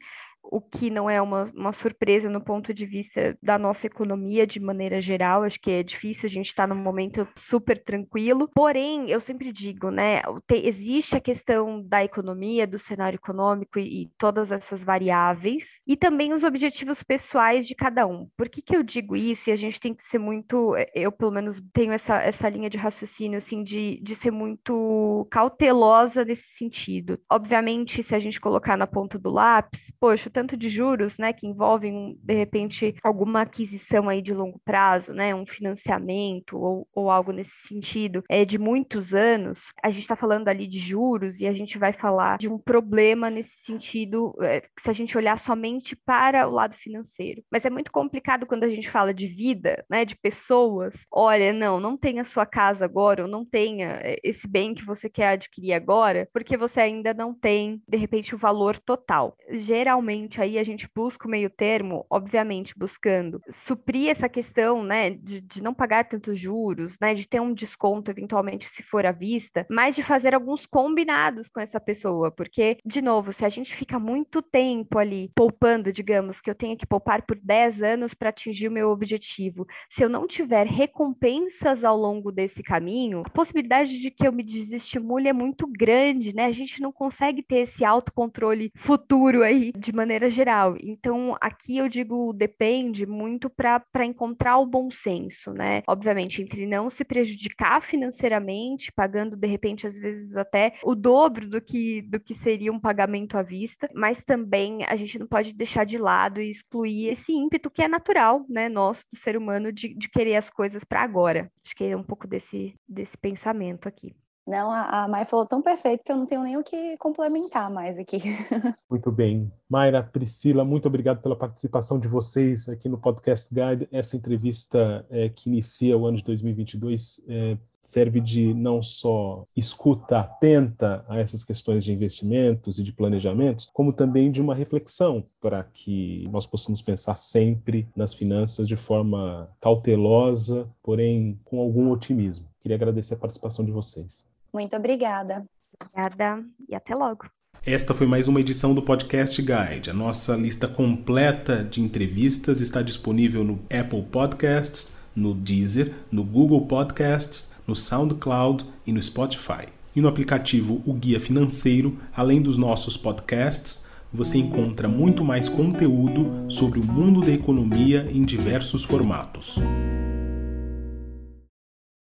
o 0.53 0.61
que 0.61 0.91
não 0.91 1.09
é 1.09 1.19
uma, 1.19 1.51
uma 1.55 1.73
surpresa 1.73 2.29
no 2.29 2.39
ponto 2.39 2.71
de 2.75 2.85
vista 2.85 3.35
da 3.41 3.57
nossa 3.57 3.87
economia 3.87 4.45
de 4.45 4.59
maneira 4.59 5.01
geral. 5.01 5.41
Acho 5.41 5.59
que 5.59 5.71
é 5.71 5.81
difícil 5.81 6.27
a 6.27 6.29
gente 6.29 6.45
estar 6.45 6.67
tá 6.67 6.73
num 6.75 6.79
momento 6.79 7.27
super 7.35 7.83
tranquilo. 7.83 8.47
Porém, 8.53 9.09
eu 9.09 9.19
sempre 9.19 9.51
digo, 9.51 9.89
né, 9.89 10.21
existe 10.51 11.17
a 11.17 11.19
questão 11.19 11.81
da 11.81 12.03
economia, 12.03 12.67
do 12.67 12.77
cenário 12.77 13.17
econômico 13.17 13.79
e, 13.79 14.03
e, 14.03 14.09
todas 14.15 14.51
essas 14.51 14.83
variáveis, 14.83 15.81
e 15.87 15.97
também 15.97 16.33
os 16.33 16.43
objetivos 16.43 17.01
pessoais 17.01 17.65
de 17.65 17.73
cada 17.73 18.05
um. 18.05 18.27
Por 18.37 18.47
que, 18.47 18.61
que 18.61 18.75
eu 18.75 18.83
digo 18.83 19.15
isso? 19.15 19.49
E 19.49 19.53
a 19.53 19.55
gente 19.55 19.79
tem 19.79 19.95
que 19.95 20.03
ser 20.03 20.19
muito, 20.19 20.75
eu 20.93 21.11
pelo 21.11 21.31
menos 21.31 21.59
tenho 21.73 21.93
essa, 21.93 22.21
essa 22.21 22.47
linha 22.47 22.69
de 22.69 22.77
raciocínio, 22.77 23.39
assim, 23.39 23.63
de, 23.63 23.99
de 24.03 24.15
ser 24.15 24.29
muito 24.29 25.27
cautelosa 25.31 26.23
nesse 26.23 26.49
sentido. 26.49 27.19
Obviamente, 27.27 28.03
se 28.03 28.13
a 28.13 28.19
gente 28.19 28.39
colocar 28.39 28.77
na 28.77 28.85
ponta 28.85 29.17
do 29.17 29.31
lápis, 29.31 29.91
poxa, 29.99 30.29
tanto 30.43 30.57
de 30.57 30.67
juros, 30.67 31.17
né, 31.17 31.31
que 31.31 31.47
envolvem, 31.47 32.19
de 32.21 32.33
repente, 32.33 32.95
alguma 33.01 33.41
aquisição 33.41 34.09
aí 34.09 34.21
de 34.21 34.33
longo 34.33 34.59
prazo, 34.65 35.13
né, 35.13 35.33
um 35.33 35.45
financiamento 35.45 36.57
ou, 36.57 36.85
ou 36.93 37.09
algo 37.09 37.31
nesse 37.31 37.65
sentido, 37.65 38.21
é 38.29 38.43
de 38.43 38.59
muitos 38.59 39.13
anos, 39.13 39.71
a 39.81 39.89
gente 39.89 40.01
está 40.01 40.17
falando 40.17 40.49
ali 40.49 40.67
de 40.67 40.79
juros 40.79 41.39
e 41.39 41.47
a 41.47 41.53
gente 41.53 41.77
vai 41.77 41.93
falar 41.93 42.37
de 42.37 42.49
um 42.49 42.57
problema 42.57 43.29
nesse 43.29 43.63
sentido, 43.63 44.35
é, 44.41 44.63
se 44.77 44.89
a 44.89 44.93
gente 44.93 45.17
olhar 45.17 45.37
somente 45.37 45.95
para 45.95 46.45
o 46.45 46.51
lado 46.51 46.75
financeiro. 46.75 47.41
Mas 47.49 47.63
é 47.63 47.69
muito 47.69 47.91
complicado 47.91 48.45
quando 48.45 48.65
a 48.65 48.69
gente 48.69 48.89
fala 48.89 49.13
de 49.13 49.27
vida, 49.27 49.85
né, 49.89 50.03
de 50.03 50.17
pessoas. 50.17 51.05
Olha, 51.09 51.53
não, 51.53 51.79
não 51.79 51.95
tenha 51.95 52.25
sua 52.25 52.45
casa 52.45 52.83
agora, 52.83 53.23
ou 53.23 53.29
não 53.29 53.45
tenha 53.45 53.99
é, 54.03 54.19
esse 54.21 54.45
bem 54.45 54.73
que 54.73 54.83
você 54.83 55.09
quer 55.09 55.29
adquirir 55.29 55.71
agora, 55.71 56.27
porque 56.33 56.57
você 56.57 56.81
ainda 56.81 57.13
não 57.13 57.33
tem, 57.33 57.81
de 57.87 57.97
repente, 57.97 58.35
o 58.35 58.37
valor 58.37 58.77
total. 58.77 59.37
Geralmente 59.49 60.32
Aí 60.41 60.57
a 60.57 60.63
gente 60.63 60.87
busca 60.95 61.27
o 61.27 61.31
meio 61.31 61.49
termo, 61.49 62.05
obviamente 62.09 62.73
buscando 62.77 63.41
suprir 63.49 64.09
essa 64.09 64.29
questão, 64.29 64.83
né, 64.83 65.11
de, 65.11 65.41
de 65.41 65.61
não 65.61 65.73
pagar 65.73 66.05
tantos 66.05 66.39
juros, 66.39 66.97
né, 66.99 67.13
de 67.13 67.27
ter 67.27 67.39
um 67.39 67.53
desconto 67.53 68.11
eventualmente 68.11 68.65
se 68.65 68.83
for 68.83 69.05
à 69.05 69.11
vista, 69.11 69.65
mas 69.69 69.95
de 69.95 70.03
fazer 70.03 70.33
alguns 70.33 70.65
combinados 70.65 71.47
com 71.47 71.59
essa 71.59 71.79
pessoa, 71.79 72.31
porque, 72.31 72.77
de 72.85 73.01
novo, 73.01 73.31
se 73.31 73.45
a 73.45 73.49
gente 73.49 73.75
fica 73.75 73.99
muito 73.99 74.41
tempo 74.41 74.99
ali 74.99 75.31
poupando, 75.35 75.91
digamos, 75.91 76.41
que 76.41 76.49
eu 76.49 76.55
tenho 76.55 76.77
que 76.77 76.85
poupar 76.85 77.21
por 77.23 77.37
10 77.37 77.81
anos 77.81 78.13
para 78.13 78.29
atingir 78.29 78.67
o 78.67 78.71
meu 78.71 78.89
objetivo, 78.89 79.65
se 79.89 80.03
eu 80.03 80.09
não 80.09 80.27
tiver 80.27 80.67
recompensas 80.67 81.83
ao 81.83 81.97
longo 81.97 82.31
desse 82.31 82.63
caminho, 82.63 83.23
a 83.25 83.29
possibilidade 83.29 83.99
de 83.99 84.11
que 84.11 84.27
eu 84.27 84.31
me 84.31 84.43
desestimule 84.43 85.27
é 85.27 85.33
muito 85.33 85.67
grande, 85.67 86.33
né? 86.35 86.45
A 86.45 86.51
gente 86.51 86.81
não 86.81 86.91
consegue 86.91 87.41
ter 87.43 87.59
esse 87.59 87.83
autocontrole 87.83 88.71
futuro 88.75 89.43
aí 89.43 89.71
de 89.77 89.93
maneira 89.93 90.12
maneira 90.13 90.29
geral. 90.29 90.75
Então, 90.81 91.35
aqui 91.41 91.77
eu 91.77 91.89
digo 91.89 92.33
depende 92.33 93.05
muito 93.05 93.49
para 93.49 94.05
encontrar 94.05 94.57
o 94.59 94.65
bom 94.65 94.91
senso, 94.91 95.51
né? 95.51 95.81
Obviamente, 95.87 96.41
entre 96.41 96.65
não 96.67 96.89
se 96.89 97.03
prejudicar 97.03 97.81
financeiramente, 97.81 98.91
pagando 98.91 99.35
de 99.35 99.47
repente, 99.47 99.87
às 99.87 99.95
vezes, 99.95 100.35
até 100.37 100.73
o 100.83 100.93
dobro 100.93 101.49
do 101.49 101.61
que, 101.61 102.01
do 102.03 102.19
que 102.19 102.35
seria 102.35 102.71
um 102.71 102.79
pagamento 102.79 103.37
à 103.37 103.41
vista, 103.41 103.89
mas 103.93 104.23
também 104.23 104.83
a 104.85 104.95
gente 104.95 105.17
não 105.17 105.27
pode 105.27 105.53
deixar 105.53 105.85
de 105.85 105.97
lado 105.97 106.39
e 106.39 106.49
excluir 106.49 107.07
esse 107.07 107.31
ímpeto 107.31 107.71
que 107.71 107.81
é 107.81 107.87
natural, 107.87 108.45
né, 108.47 108.69
nosso, 108.69 109.03
do 109.11 109.17
ser 109.17 109.35
humano, 109.35 109.71
de, 109.71 109.95
de 109.95 110.09
querer 110.09 110.35
as 110.35 110.49
coisas 110.49 110.83
para 110.83 111.01
agora. 111.01 111.51
Acho 111.65 111.75
que 111.75 111.83
é 111.83 111.97
um 111.97 112.03
pouco 112.03 112.27
desse, 112.27 112.75
desse 112.87 113.17
pensamento 113.17 113.87
aqui. 113.87 114.13
Não, 114.45 114.69
a, 114.71 115.03
a 115.03 115.07
Mai 115.07 115.25
falou 115.25 115.45
tão 115.45 115.61
perfeito 115.61 116.03
que 116.03 116.11
eu 116.11 116.17
não 116.17 116.25
tenho 116.25 116.43
nem 116.43 116.57
o 116.57 116.63
que 116.63 116.97
complementar 116.97 117.71
mais 117.71 117.97
aqui. 117.97 118.19
Muito 118.89 119.11
bem. 119.11 119.51
Mayra, 119.69 120.03
Priscila, 120.03 120.63
muito 120.63 120.87
obrigado 120.87 121.21
pela 121.21 121.35
participação 121.35 121.97
de 121.97 122.07
vocês 122.07 122.69
aqui 122.69 122.87
no 122.87 122.97
Podcast 122.97 123.49
Guide. 123.51 123.87
Essa 123.91 124.15
entrevista 124.15 125.03
é, 125.09 125.29
que 125.29 125.49
inicia 125.49 125.97
o 125.97 126.05
ano 126.05 126.17
de 126.17 126.23
2022 126.23 127.23
é, 127.27 127.57
serve 127.81 128.19
de 128.19 128.53
não 128.53 128.81
só 128.81 129.45
escuta 129.55 130.19
atenta 130.19 131.05
a 131.07 131.19
essas 131.19 131.43
questões 131.43 131.83
de 131.83 131.91
investimentos 131.91 132.79
e 132.79 132.83
de 132.83 132.93
planejamentos, 132.93 133.69
como 133.73 133.91
também 133.93 134.31
de 134.31 134.41
uma 134.41 134.55
reflexão 134.55 135.25
para 135.41 135.63
que 135.63 136.27
nós 136.31 136.45
possamos 136.45 136.81
pensar 136.81 137.15
sempre 137.15 137.87
nas 137.95 138.13
finanças 138.13 138.67
de 138.67 138.75
forma 138.75 139.49
cautelosa, 139.59 140.69
porém 140.81 141.39
com 141.43 141.59
algum 141.59 141.91
otimismo. 141.91 142.47
Queria 142.61 142.75
agradecer 142.75 143.15
a 143.15 143.17
participação 143.17 143.65
de 143.65 143.71
vocês. 143.71 144.25
Muito 144.53 144.75
obrigada. 144.75 145.43
Obrigada 145.81 146.45
e 146.69 146.75
até 146.75 146.93
logo. 146.93 147.25
Esta 147.65 147.93
foi 147.93 148.05
mais 148.05 148.27
uma 148.27 148.41
edição 148.41 148.75
do 148.75 148.81
Podcast 148.81 149.41
Guide. 149.41 149.89
A 149.89 149.93
nossa 149.93 150.35
lista 150.35 150.67
completa 150.67 151.63
de 151.63 151.81
entrevistas 151.81 152.59
está 152.59 152.81
disponível 152.81 153.43
no 153.43 153.59
Apple 153.73 154.03
Podcasts, 154.03 154.95
no 155.15 155.33
Deezer, 155.33 155.93
no 156.11 156.23
Google 156.23 156.67
Podcasts, 156.67 157.55
no 157.65 157.75
SoundCloud 157.75 158.65
e 158.85 158.91
no 158.91 159.01
Spotify. 159.01 159.67
E 159.95 160.01
no 160.01 160.07
aplicativo 160.07 160.81
O 160.85 160.93
Guia 160.93 161.19
Financeiro, 161.19 161.97
além 162.13 162.41
dos 162.41 162.57
nossos 162.57 162.97
podcasts, 162.97 163.87
você 164.11 164.37
encontra 164.37 164.87
muito 164.87 165.23
mais 165.23 165.47
conteúdo 165.47 166.51
sobre 166.51 166.79
o 166.79 166.83
mundo 166.83 167.21
da 167.21 167.31
economia 167.31 168.07
em 168.11 168.23
diversos 168.23 168.83
formatos. 168.83 169.57